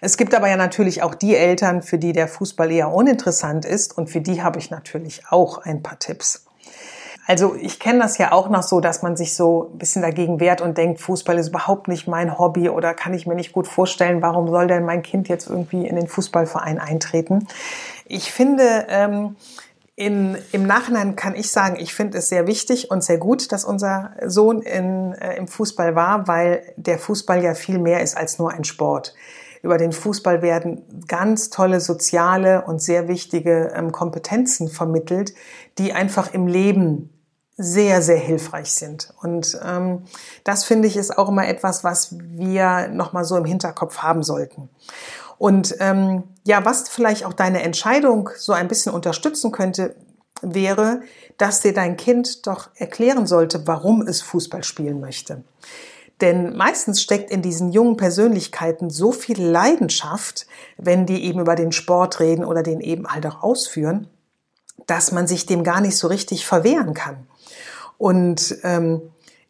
Es 0.00 0.16
gibt 0.16 0.34
aber 0.34 0.48
ja 0.48 0.56
natürlich 0.56 1.02
auch 1.02 1.14
die 1.14 1.36
Eltern, 1.36 1.82
für 1.82 1.98
die 1.98 2.12
der 2.12 2.26
Fußball 2.26 2.70
eher 2.70 2.92
uninteressant 2.92 3.64
ist 3.64 3.96
und 3.96 4.10
für 4.10 4.20
die 4.20 4.42
habe 4.42 4.58
ich 4.58 4.70
natürlich 4.70 5.22
auch 5.30 5.58
ein 5.58 5.82
paar 5.82 6.00
Tipps. 6.00 6.46
Also 7.30 7.54
ich 7.54 7.78
kenne 7.78 8.00
das 8.00 8.18
ja 8.18 8.32
auch 8.32 8.48
noch 8.48 8.64
so, 8.64 8.80
dass 8.80 9.02
man 9.02 9.16
sich 9.16 9.36
so 9.36 9.70
ein 9.72 9.78
bisschen 9.78 10.02
dagegen 10.02 10.40
wehrt 10.40 10.60
und 10.60 10.76
denkt, 10.76 11.00
Fußball 11.00 11.38
ist 11.38 11.50
überhaupt 11.50 11.86
nicht 11.86 12.08
mein 12.08 12.36
Hobby 12.40 12.68
oder 12.68 12.92
kann 12.92 13.14
ich 13.14 13.24
mir 13.24 13.36
nicht 13.36 13.52
gut 13.52 13.68
vorstellen, 13.68 14.20
warum 14.20 14.48
soll 14.48 14.66
denn 14.66 14.84
mein 14.84 15.02
Kind 15.02 15.28
jetzt 15.28 15.48
irgendwie 15.48 15.86
in 15.86 15.94
den 15.94 16.08
Fußballverein 16.08 16.80
eintreten? 16.80 17.46
Ich 18.06 18.32
finde, 18.32 18.86
ähm, 18.88 19.36
in, 19.94 20.38
Im 20.50 20.66
Nachhinein 20.66 21.14
kann 21.14 21.36
ich 21.36 21.52
sagen, 21.52 21.76
ich 21.78 21.94
finde 21.94 22.18
es 22.18 22.30
sehr 22.30 22.48
wichtig 22.48 22.90
und 22.90 23.04
sehr 23.04 23.18
gut, 23.18 23.52
dass 23.52 23.64
unser 23.64 24.10
Sohn 24.26 24.60
in, 24.62 25.12
äh, 25.12 25.36
im 25.36 25.46
Fußball 25.46 25.94
war, 25.94 26.26
weil 26.26 26.64
der 26.76 26.98
Fußball 26.98 27.44
ja 27.44 27.54
viel 27.54 27.78
mehr 27.78 28.00
ist 28.00 28.16
als 28.16 28.40
nur 28.40 28.50
ein 28.50 28.64
Sport. 28.64 29.14
Über 29.62 29.78
den 29.78 29.92
Fußball 29.92 30.42
werden 30.42 31.04
ganz 31.06 31.50
tolle 31.50 31.78
soziale 31.78 32.62
und 32.62 32.82
sehr 32.82 33.06
wichtige 33.06 33.72
ähm, 33.76 33.92
Kompetenzen 33.92 34.68
vermittelt, 34.68 35.32
die 35.78 35.92
einfach 35.92 36.34
im 36.34 36.48
Leben 36.48 37.10
sehr, 37.62 38.00
sehr 38.00 38.16
hilfreich 38.16 38.72
sind. 38.72 39.12
Und 39.20 39.58
ähm, 39.62 40.04
das 40.44 40.64
finde 40.64 40.88
ich 40.88 40.96
ist 40.96 41.18
auch 41.18 41.28
immer 41.28 41.46
etwas, 41.46 41.84
was 41.84 42.16
wir 42.18 42.88
nochmal 42.88 43.24
so 43.24 43.36
im 43.36 43.44
Hinterkopf 43.44 43.98
haben 43.98 44.22
sollten. 44.22 44.70
Und 45.36 45.76
ähm, 45.78 46.24
ja, 46.44 46.64
was 46.64 46.88
vielleicht 46.88 47.26
auch 47.26 47.34
deine 47.34 47.62
Entscheidung 47.62 48.30
so 48.36 48.52
ein 48.52 48.66
bisschen 48.66 48.92
unterstützen 48.94 49.52
könnte, 49.52 49.94
wäre, 50.40 51.02
dass 51.36 51.60
dir 51.60 51.74
dein 51.74 51.98
Kind 51.98 52.46
doch 52.46 52.70
erklären 52.76 53.26
sollte, 53.26 53.66
warum 53.66 54.02
es 54.02 54.22
Fußball 54.22 54.64
spielen 54.64 55.00
möchte. 55.00 55.44
Denn 56.22 56.56
meistens 56.56 57.02
steckt 57.02 57.30
in 57.30 57.42
diesen 57.42 57.72
jungen 57.72 57.96
Persönlichkeiten 57.98 58.88
so 58.88 59.12
viel 59.12 59.42
Leidenschaft, 59.42 60.46
wenn 60.78 61.04
die 61.04 61.24
eben 61.24 61.40
über 61.40 61.56
den 61.56 61.72
Sport 61.72 62.20
reden 62.20 62.44
oder 62.44 62.62
den 62.62 62.80
eben 62.80 63.06
halt 63.06 63.26
auch 63.26 63.42
ausführen, 63.42 64.08
dass 64.86 65.12
man 65.12 65.26
sich 65.26 65.46
dem 65.46 65.64
gar 65.64 65.80
nicht 65.80 65.96
so 65.96 66.08
richtig 66.08 66.46
verwehren 66.46 66.94
kann. 66.94 67.26
Und 67.98 68.56
ähm, 68.62 69.02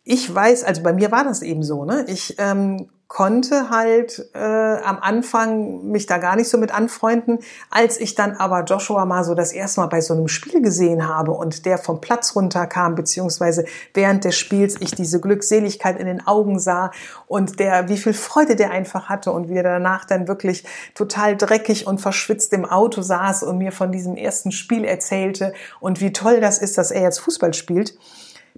ich 0.05 0.33
weiß, 0.35 0.65
also 0.65 0.83
bei 0.83 0.93
mir 0.93 1.13
war 1.13 1.25
das 1.25 1.43
eben 1.43 1.63
so, 1.63 1.85
ne? 1.85 2.05
Ich 2.09 2.35
ähm, 2.39 2.89
konnte 3.11 3.71
halt 3.71 4.31
äh, 4.35 4.39
am 4.39 5.01
Anfang 5.01 5.83
mich 5.91 6.07
da 6.07 6.19
gar 6.19 6.37
nicht 6.37 6.49
so 6.49 6.59
mit 6.59 6.73
anfreunden. 6.73 7.41
Als 7.69 8.01
ich 8.01 8.15
dann 8.15 8.37
aber 8.37 8.63
Joshua 8.63 9.05
mal 9.05 9.25
so 9.25 9.35
das 9.35 9.53
erste 9.53 9.81
Mal 9.81 9.89
bei 9.89 10.01
so 10.01 10.15
einem 10.15 10.29
Spiel 10.29 10.63
gesehen 10.63 11.09
habe 11.09 11.33
und 11.33 11.67
der 11.67 11.79
vom 11.79 12.01
Platz 12.01 12.37
runterkam, 12.37 12.95
beziehungsweise 12.95 13.65
während 13.95 14.25
des 14.25 14.37
Spiels 14.37 14.77
ich 14.79 14.93
diese 14.93 15.21
Glückseligkeit 15.21 15.99
in 15.99 16.07
den 16.07 16.25
Augen 16.25 16.61
sah 16.61 16.93
und 17.27 17.59
der, 17.59 17.89
wie 17.89 17.97
viel 17.97 18.15
Freude 18.15 18.55
der 18.55 18.71
einfach 18.71 19.09
hatte 19.09 19.33
und 19.33 19.49
wie 19.49 19.57
er 19.57 19.65
danach 19.65 20.05
dann 20.05 20.29
wirklich 20.29 20.65
total 20.95 21.37
dreckig 21.37 21.89
und 21.89 22.01
verschwitzt 22.01 22.53
im 22.53 22.65
Auto 22.65 23.03
saß 23.03 23.43
und 23.43 23.59
mir 23.59 23.73
von 23.73 23.91
diesem 23.91 24.15
ersten 24.15 24.53
Spiel 24.53 24.85
erzählte 24.85 25.53
und 25.81 26.01
wie 26.01 26.13
toll 26.13 26.41
das 26.41 26.59
ist, 26.59 26.79
dass 26.79 26.93
er 26.93 27.03
jetzt 27.03 27.19
Fußball 27.19 27.55
spielt, 27.55 27.99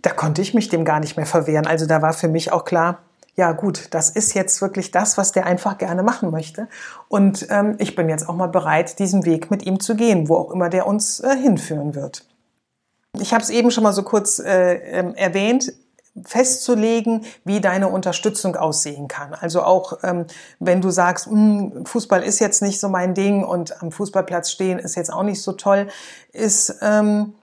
da 0.02 0.10
konnte 0.10 0.42
ich 0.42 0.52
mich 0.52 0.68
dem 0.68 0.84
gar 0.84 1.00
nicht 1.00 1.16
mehr 1.16 1.24
verwehren. 1.24 1.66
Also 1.66 1.86
da 1.86 2.02
war 2.02 2.12
für 2.12 2.28
mich 2.28 2.52
auch 2.52 2.66
klar, 2.66 2.98
ja 3.34 3.52
gut, 3.52 3.88
das 3.92 4.10
ist 4.10 4.34
jetzt 4.34 4.60
wirklich 4.60 4.90
das, 4.90 5.16
was 5.16 5.32
der 5.32 5.46
einfach 5.46 5.78
gerne 5.78 6.02
machen 6.02 6.30
möchte. 6.30 6.68
Und 7.08 7.46
ähm, 7.50 7.76
ich 7.78 7.94
bin 7.94 8.08
jetzt 8.08 8.28
auch 8.28 8.34
mal 8.34 8.48
bereit, 8.48 8.98
diesen 8.98 9.24
Weg 9.24 9.50
mit 9.50 9.64
ihm 9.64 9.80
zu 9.80 9.96
gehen, 9.96 10.28
wo 10.28 10.36
auch 10.36 10.50
immer 10.50 10.68
der 10.68 10.86
uns 10.86 11.20
äh, 11.20 11.36
hinführen 11.36 11.94
wird. 11.94 12.26
Ich 13.18 13.32
habe 13.32 13.42
es 13.42 13.50
eben 13.50 13.70
schon 13.70 13.84
mal 13.84 13.92
so 13.92 14.02
kurz 14.02 14.38
äh, 14.38 14.74
ähm, 14.74 15.14
erwähnt 15.14 15.72
festzulegen, 16.24 17.24
wie 17.44 17.60
deine 17.60 17.88
Unterstützung 17.88 18.56
aussehen 18.56 19.08
kann. 19.08 19.32
Also 19.32 19.62
auch 19.62 19.98
ähm, 20.02 20.26
wenn 20.58 20.82
du 20.82 20.90
sagst, 20.90 21.26
hm, 21.26 21.86
Fußball 21.86 22.22
ist 22.22 22.38
jetzt 22.38 22.60
nicht 22.60 22.80
so 22.80 22.90
mein 22.90 23.14
Ding 23.14 23.44
und 23.44 23.82
am 23.82 23.90
Fußballplatz 23.90 24.50
stehen 24.50 24.78
ist 24.78 24.94
jetzt 24.94 25.10
auch 25.10 25.22
nicht 25.22 25.40
so 25.40 25.52
toll, 25.52 25.88
ist 26.32 26.76
ähm, 26.82 27.34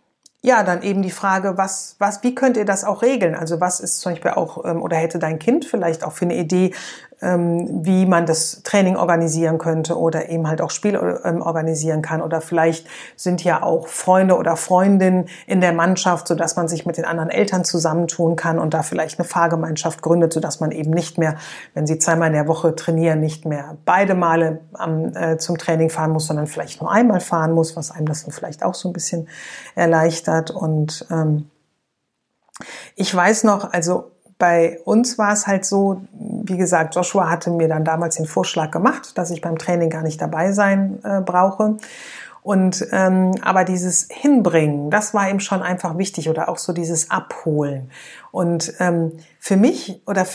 ja, 0.42 0.64
dann 0.64 0.82
eben 0.84 1.02
die 1.02 1.12
Frage, 1.12 1.58
was, 1.58 1.96
was, 2.00 2.24
wie 2.24 2.34
könnt 2.34 2.56
ihr 2.56 2.66
das 2.66 2.86
auch 2.86 3.02
regeln? 3.02 3.36
Also 3.36 3.60
was 3.60 3.80
ist 3.82 4.00
zum 4.00 4.14
Beispiel 4.14 4.32
auch, 4.32 4.64
ähm, 4.66 4.82
oder 4.82 4.96
hätte 4.96 5.20
dein 5.20 5.38
Kind 5.38 5.66
vielleicht 5.66 6.04
auch 6.04 6.14
für 6.14 6.26
eine 6.26 6.38
Idee, 6.38 6.74
wie 7.22 8.06
man 8.06 8.26
das 8.26 8.62
Training 8.64 8.96
organisieren 8.96 9.58
könnte 9.58 9.98
oder 9.98 10.30
eben 10.30 10.48
halt 10.48 10.62
auch 10.62 10.72
Spiel 10.72 10.96
ähm, 11.26 11.42
organisieren 11.42 12.02
kann. 12.02 12.22
Oder 12.22 12.40
vielleicht 12.40 12.88
sind 13.18 13.44
ja 13.44 13.62
auch 13.62 13.88
Freunde 13.88 14.38
oder 14.38 14.56
Freundinnen 14.56 15.28
in 15.46 15.60
der 15.60 15.74
Mannschaft, 15.74 16.30
so 16.30 16.36
dass 16.36 16.56
man 16.56 16.70
sich 16.70 16.86
mit 16.86 16.98
den 16.98 17.04
anderen 17.04 17.30
Eltern 17.30 17.66
zusammentun 17.66 18.38
kann 18.38 18.58
und 18.58 18.74
da 18.74 18.84
vielleicht 18.84 19.20
eine 19.20 19.28
Fahrgemeinschaft 19.28 20.02
gründet, 20.02 20.32
so 20.32 20.40
dass 20.40 20.62
man 20.62 20.72
eben 20.72 20.92
nicht 20.92 21.18
mehr, 21.18 21.36
wenn 21.74 21.86
sie 21.86 22.00
zweimal 22.00 22.28
in 22.28 22.34
der 22.34 22.48
Woche 22.48 22.74
trainieren, 22.76 23.20
nicht 23.20 23.46
mehr 23.46 23.78
beide 23.84 24.16
Male 24.16 24.62
am, 24.74 25.14
äh, 25.16 25.38
zum 25.38 25.58
Training 25.58 25.90
fahren 25.90 26.12
muss, 26.12 26.28
sondern 26.28 26.48
vielleicht 26.48 26.82
nur 26.82 26.90
einmal 26.90 27.20
fahren 27.20 27.52
muss, 27.52 27.76
was 27.76 27.92
einem 27.92 28.06
das 28.06 28.24
dann 28.24 28.32
vielleicht 28.32 28.64
auch 28.64 28.76
so 28.76 28.90
ein 28.90 28.94
bisschen 28.94 29.28
erleichtert. 29.76 30.52
Und 30.52 31.06
ähm, 31.12 31.50
ich 32.96 33.14
weiß 33.14 33.44
noch, 33.44 33.74
also 33.74 34.12
bei 34.40 34.80
uns 34.86 35.18
war 35.18 35.34
es 35.34 35.46
halt 35.48 35.66
so, 35.66 36.02
wie 36.12 36.58
gesagt, 36.58 36.96
Joshua 36.96 37.30
hatte 37.30 37.52
mir 37.52 37.68
dann 37.68 37.84
damals 37.84 38.16
den 38.16 38.26
Vorschlag 38.26 38.72
gemacht, 38.72 39.18
dass 39.18 39.32
ich 39.32 39.42
beim 39.42 39.58
Training 39.58 39.90
gar 39.90 40.02
nicht 40.02 40.20
dabei 40.22 40.54
sein 40.54 41.00
äh, 41.04 41.20
brauche. 41.22 41.76
Und 42.42 42.88
ähm, 42.94 43.36
aber 43.42 43.66
dieses 43.66 44.08
Hinbringen, 44.10 44.90
das 44.90 45.14
war 45.14 45.30
ihm 45.30 45.42
schon 45.42 45.62
einfach 45.62 45.98
wichtig 45.98 46.30
oder 46.30 46.48
auch 46.48 46.58
so 46.58 46.72
dieses 46.72 47.12
Abholen. 47.12 47.92
Und 48.32 48.74
ähm, 48.80 49.12
für 49.40 49.58
mich 49.58 50.02
oder 50.08 50.26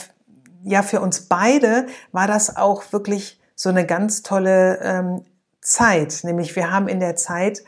ja 0.62 0.82
für 0.82 1.00
uns 1.00 1.22
beide 1.22 1.86
war 2.12 2.26
das 2.26 2.58
auch 2.58 2.92
wirklich 2.92 3.40
so 3.54 3.70
eine 3.70 3.86
ganz 3.86 4.22
tolle 4.22 4.80
ähm, 4.82 5.24
Zeit. 5.62 6.20
Nämlich 6.24 6.54
wir 6.56 6.70
haben 6.70 6.88
in 6.88 7.00
der 7.00 7.16
Zeit 7.16 7.64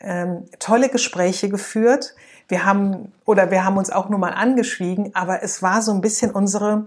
ähm, 0.00 0.46
tolle 0.58 0.88
Gespräche 0.88 1.48
geführt 1.48 2.16
wir 2.48 2.64
haben 2.64 3.12
oder 3.24 3.50
wir 3.50 3.64
haben 3.64 3.76
uns 3.76 3.90
auch 3.90 4.08
nur 4.08 4.18
mal 4.18 4.32
angeschwiegen, 4.32 5.14
aber 5.14 5.42
es 5.42 5.62
war 5.62 5.82
so 5.82 5.92
ein 5.92 6.00
bisschen 6.00 6.30
unsere, 6.30 6.86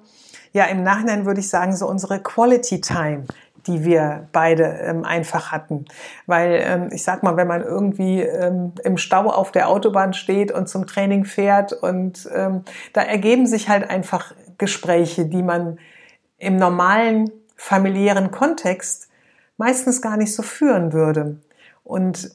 ja 0.53 0.65
im 0.65 0.83
Nachhinein 0.83 1.25
würde 1.25 1.39
ich 1.39 1.49
sagen, 1.49 1.75
so 1.75 1.87
unsere 1.87 2.19
Quality 2.19 2.81
Time, 2.81 3.25
die 3.67 3.83
wir 3.83 4.27
beide 4.31 4.63
ähm, 4.63 5.05
einfach 5.05 5.51
hatten. 5.51 5.85
Weil 6.25 6.61
ähm, 6.63 6.89
ich 6.91 7.03
sag 7.03 7.21
mal, 7.21 7.37
wenn 7.37 7.47
man 7.47 7.61
irgendwie 7.61 8.21
ähm, 8.21 8.73
im 8.83 8.97
Stau 8.97 9.29
auf 9.29 9.51
der 9.51 9.69
Autobahn 9.69 10.13
steht 10.13 10.51
und 10.51 10.67
zum 10.67 10.87
Training 10.87 11.25
fährt 11.25 11.73
und 11.73 12.27
ähm, 12.33 12.63
da 12.93 13.01
ergeben 13.01 13.45
sich 13.45 13.69
halt 13.69 13.87
einfach 13.89 14.33
Gespräche, 14.57 15.25
die 15.25 15.43
man 15.43 15.77
im 16.39 16.55
normalen 16.55 17.29
familiären 17.55 18.31
Kontext 18.31 19.09
meistens 19.57 20.01
gar 20.01 20.17
nicht 20.17 20.33
so 20.33 20.41
führen 20.41 20.91
würde. 20.91 21.39
Und 21.83 22.31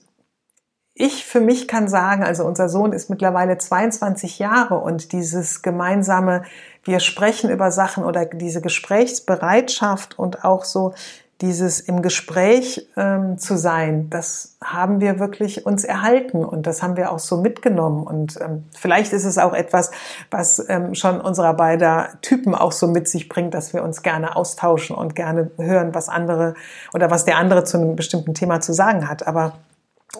ich 0.99 1.27
für 1.27 1.41
mich 1.41 1.69
kann 1.69 1.89
sagen, 1.89 2.25
also 2.25 2.45
unser 2.45 2.71
Sohn 2.71 2.95
ist 2.95 3.11
mittlerweile 3.11 3.59
22 3.59 4.39
Jahre 4.39 4.79
und 4.79 5.13
dieses 5.13 5.61
gemeinsame, 5.61 6.45
wir 6.85 7.01
sprechen 7.01 7.51
über 7.51 7.71
Sachen 7.71 8.03
oder 8.03 8.25
diese 8.25 8.63
Gesprächsbereitschaft 8.63 10.19
und 10.19 10.45
auch 10.45 10.65
so 10.65 10.95
dieses 11.43 11.81
im 11.81 12.01
Gespräch 12.01 12.89
ähm, 12.97 13.37
zu 13.37 13.59
sein, 13.59 14.09
das 14.09 14.57
haben 14.65 15.01
wir 15.03 15.19
wirklich 15.19 15.67
uns 15.67 15.85
erhalten 15.85 16.43
und 16.43 16.67
das 16.67 16.83
haben 16.83 16.97
wir 16.97 17.13
auch 17.13 17.19
so 17.19 17.43
mitgenommen. 17.43 18.07
Und 18.07 18.41
ähm, 18.41 18.65
vielleicht 18.75 19.13
ist 19.13 19.27
es 19.27 19.37
auch 19.37 19.53
etwas, 19.53 19.91
was 20.31 20.67
ähm, 20.71 20.95
schon 20.95 21.21
unserer 21.21 21.53
beider 21.53 22.09
Typen 22.23 22.55
auch 22.55 22.73
so 22.73 22.87
mit 22.87 23.07
sich 23.07 23.29
bringt, 23.29 23.53
dass 23.53 23.75
wir 23.75 23.83
uns 23.83 24.01
gerne 24.01 24.35
austauschen 24.35 24.97
und 24.97 25.15
gerne 25.15 25.51
hören, 25.59 25.95
was 25.95 26.09
andere 26.09 26.55
oder 26.95 27.11
was 27.11 27.27
der 27.27 27.37
andere 27.37 27.65
zu 27.65 27.77
einem 27.77 27.97
bestimmten 27.97 28.33
Thema 28.33 28.63
zu 28.63 28.73
sagen 28.73 29.07
hat. 29.07 29.27
Aber 29.27 29.53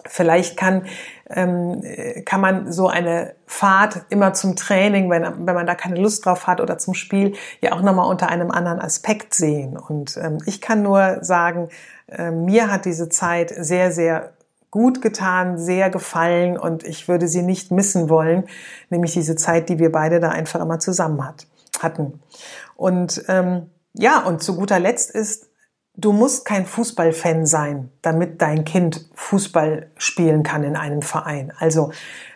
Vielleicht 0.05 0.57
kann, 0.57 0.85
ähm, 1.29 1.81
kann 2.25 2.41
man 2.41 2.71
so 2.71 2.87
eine 2.87 3.35
Fahrt 3.45 4.01
immer 4.09 4.33
zum 4.33 4.55
Training, 4.55 5.09
wenn, 5.09 5.23
wenn 5.23 5.55
man 5.55 5.65
da 5.65 5.75
keine 5.75 5.99
Lust 5.99 6.25
drauf 6.25 6.45
hat 6.45 6.61
oder 6.61 6.77
zum 6.77 6.93
Spiel, 6.93 7.33
ja 7.61 7.71
auch 7.71 7.81
nochmal 7.81 8.09
unter 8.09 8.29
einem 8.29 8.51
anderen 8.51 8.79
Aspekt 8.79 9.33
sehen. 9.33 9.77
Und 9.77 10.17
ähm, 10.17 10.39
ich 10.45 10.61
kann 10.61 10.83
nur 10.83 11.19
sagen, 11.21 11.69
äh, 12.09 12.31
mir 12.31 12.71
hat 12.71 12.85
diese 12.85 13.09
Zeit 13.09 13.53
sehr, 13.57 13.91
sehr 13.91 14.33
gut 14.71 15.01
getan, 15.01 15.57
sehr 15.57 15.89
gefallen 15.89 16.57
und 16.57 16.83
ich 16.83 17.07
würde 17.07 17.27
sie 17.27 17.41
nicht 17.41 17.71
missen 17.71 18.09
wollen, 18.09 18.43
nämlich 18.89 19.13
diese 19.13 19.35
Zeit, 19.35 19.69
die 19.69 19.79
wir 19.79 19.91
beide 19.91 20.19
da 20.19 20.29
einfach 20.29 20.59
immer 20.59 20.79
zusammen 20.79 21.25
hat, 21.25 21.47
hatten. 21.79 22.19
Und 22.75 23.23
ähm, 23.27 23.69
ja, 23.93 24.19
und 24.19 24.43
zu 24.43 24.55
guter 24.55 24.79
Letzt 24.79 25.09
ist 25.11 25.46
Du 25.99 26.11
musst 26.11 26.45
kein 26.45 26.67
Fußballfan 26.67 27.47
sein, 27.47 27.89
damit 28.03 28.39
dein 28.43 28.65
Kind 28.65 29.09
Fußball 29.15 29.87
spielen 29.97 30.43
kann 30.43 30.63
in 30.63 30.75
einem 30.75 31.01
Verein. 31.01 31.51
Also 31.57 31.91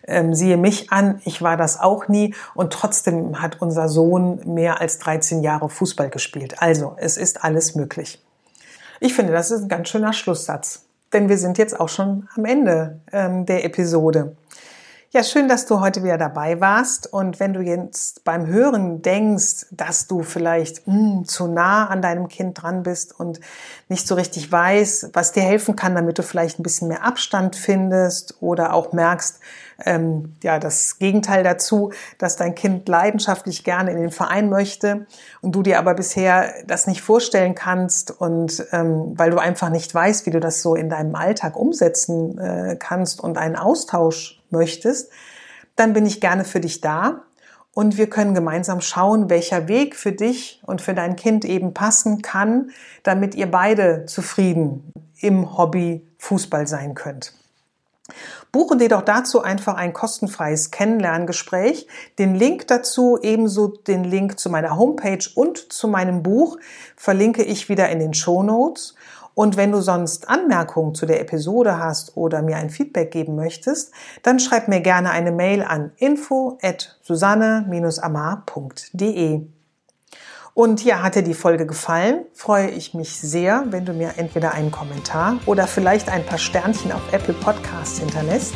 ähm, 0.08 0.34
siehe 0.34 0.58
mich 0.58 0.91
an, 0.91 1.21
ich 1.26 1.43
war 1.43 1.58
das 1.58 1.80
auch 1.80 2.08
nie 2.08 2.34
und 2.56 2.74
trotzdem 2.74 3.39
hat 3.39 3.62
unser 3.62 3.88
Sohn 3.88 4.41
mehr 4.52 4.82
als 4.82 4.97
13 4.97 5.43
Jahre 5.43 5.69
Fußball 5.69 6.10
gespielt. 6.10 6.60
Also 6.60 6.95
es 6.97 7.17
ist 7.17 7.43
alles 7.43 7.76
möglich. 7.76 8.19
Ich 9.00 9.13
finde, 9.13 9.32
das 9.32 9.52
ist 9.52 9.62
ein 9.62 9.69
ganz 9.69 9.89
schöner 9.89 10.13
Schlusssatz, 10.13 10.86
denn 11.13 11.30
wir 11.30 11.38
sind 11.38 11.60
jetzt 11.60 11.80
auch 11.80 11.89
schon 11.89 12.28
am 12.36 12.45
Ende 12.45 13.00
ähm, 13.12 13.45
der 13.45 13.63
Episode. 13.63 14.36
Ja, 15.13 15.26
schön, 15.26 15.50
dass 15.50 15.65
du 15.65 15.82
heute 15.82 16.04
wieder 16.04 16.17
dabei 16.17 16.62
warst. 16.62 17.12
Und 17.12 17.41
wenn 17.41 17.52
du 17.52 17.60
jetzt 17.60 18.24
beim 18.24 18.47
Hören 18.47 19.02
denkst, 19.02 19.65
dass 19.69 20.08
du 20.08 20.24
vielleicht 20.24 20.88
mh, 20.88 20.93
hm, 20.93 21.26
zu 21.26 21.47
nah 21.47 21.88
an 21.88 22.02
deinem 22.02 22.30
Kind 22.30 22.62
dran 22.62 22.84
bist 22.84 23.19
und 23.19 23.41
nicht 23.89 24.08
so 24.08 24.15
richtig 24.15 24.50
weißt, 24.50 25.10
was 25.12 25.34
dir 25.34 25.43
helfen 25.43 25.76
kann, 25.76 25.95
damit 25.95 26.17
du 26.17 26.24
vielleicht 26.24 26.60
ein 26.60 26.63
bisschen 26.63 26.88
mehr 26.88 27.04
Abstand 27.04 27.58
findest 27.58 28.38
oder 28.39 28.74
auch 28.74 28.93
merkst, 28.93 29.41
ähm, 29.84 30.38
ja, 30.43 30.60
das 30.60 30.97
Gegenteil 30.97 31.43
dazu, 31.43 31.91
dass 32.17 32.38
dein 32.38 32.56
Kind 32.56 32.88
leidenschaftlich 32.88 33.65
gerne 33.65 33.91
in 33.91 33.97
den 33.97 34.12
Verein 34.12 34.50
möchte 34.50 35.08
und 35.41 35.54
du 35.54 35.62
dir 35.62 35.78
aber 35.78 35.93
bisher 35.93 36.54
das 36.67 36.88
nicht 36.88 37.02
vorstellen 37.02 37.54
kannst 37.54 38.12
und 38.12 38.65
ähm, 38.71 39.12
weil 39.17 39.32
du 39.32 39.39
einfach 39.39 39.71
nicht 39.71 39.93
weißt, 39.93 40.26
wie 40.26 40.32
du 40.32 40.39
das 40.39 40.62
so 40.62 40.74
in 40.74 40.88
deinem 40.88 41.15
Alltag 41.15 41.58
umsetzen 41.58 42.38
äh, 42.38 42.78
kannst 42.80 43.19
und 43.19 43.38
einen 43.38 43.58
Austausch 43.58 44.40
möchtest, 44.51 45.11
dann 45.75 45.93
bin 45.93 46.05
ich 46.05 46.21
gerne 46.21 46.45
für 46.45 46.59
dich 46.59 46.81
da 46.81 47.23
und 47.73 47.97
wir 47.97 48.09
können 48.09 48.33
gemeinsam 48.33 48.81
schauen, 48.81 49.29
welcher 49.29 49.67
Weg 49.67 49.95
für 49.95 50.11
dich 50.11 50.61
und 50.65 50.81
für 50.81 50.93
dein 50.93 51.15
Kind 51.15 51.45
eben 51.45 51.73
passen 51.73 52.21
kann, 52.21 52.71
damit 53.03 53.35
ihr 53.35 53.49
beide 53.49 54.05
zufrieden 54.05 54.91
im 55.19 55.57
Hobby 55.57 56.05
Fußball 56.17 56.67
sein 56.67 56.95
könnt. 56.95 57.33
Buchen 58.51 58.79
dir 58.79 58.89
doch 58.89 59.03
dazu 59.03 59.41
einfach 59.41 59.75
ein 59.75 59.93
kostenfreies 59.93 60.71
Kennenlerngespräch. 60.71 61.87
Den 62.19 62.35
Link 62.35 62.67
dazu, 62.67 63.17
ebenso 63.21 63.67
den 63.67 64.03
Link 64.03 64.37
zu 64.39 64.49
meiner 64.49 64.77
Homepage 64.77 65.23
und 65.35 65.71
zu 65.71 65.87
meinem 65.87 66.21
Buch 66.21 66.57
verlinke 66.97 67.43
ich 67.43 67.69
wieder 67.69 67.87
in 67.89 67.99
den 67.99 68.13
Show 68.13 68.43
Notes. 68.43 68.95
Und 69.33 69.55
wenn 69.55 69.71
du 69.71 69.79
sonst 69.79 70.27
Anmerkungen 70.29 70.93
zu 70.95 71.05
der 71.05 71.21
Episode 71.21 71.77
hast 71.77 72.17
oder 72.17 72.41
mir 72.41 72.57
ein 72.57 72.69
Feedback 72.69 73.11
geben 73.11 73.35
möchtest, 73.35 73.93
dann 74.23 74.39
schreib 74.39 74.67
mir 74.67 74.81
gerne 74.81 75.11
eine 75.11 75.31
Mail 75.31 75.63
an 75.63 75.93
info 75.95 76.57
at 76.61 76.99
susanne-amar.de. 77.03 79.45
Und 80.53 80.83
ja, 80.83 81.01
hat 81.01 81.15
dir 81.15 81.23
die 81.23 81.33
Folge 81.33 81.65
gefallen, 81.65 82.25
freue 82.33 82.69
ich 82.69 82.93
mich 82.93 83.15
sehr, 83.15 83.63
wenn 83.69 83.85
du 83.85 83.93
mir 83.93 84.15
entweder 84.17 84.53
einen 84.53 84.69
Kommentar 84.69 85.37
oder 85.45 85.65
vielleicht 85.65 86.09
ein 86.09 86.25
paar 86.25 86.37
Sternchen 86.37 86.91
auf 86.91 87.01
Apple 87.13 87.33
Podcasts 87.33 87.99
hinterlässt. 87.99 88.53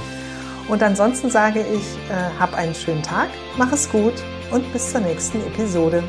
Und 0.68 0.84
ansonsten 0.84 1.30
sage 1.30 1.62
ich, 1.62 1.96
äh, 2.10 2.40
hab 2.40 2.54
einen 2.54 2.76
schönen 2.76 3.04
Tag, 3.04 3.30
mach 3.58 3.72
es 3.72 3.90
gut 3.90 4.16
und 4.52 4.72
bis 4.74 4.92
zur 4.92 5.02
nächsten 5.02 5.40
Episode. 5.48 6.04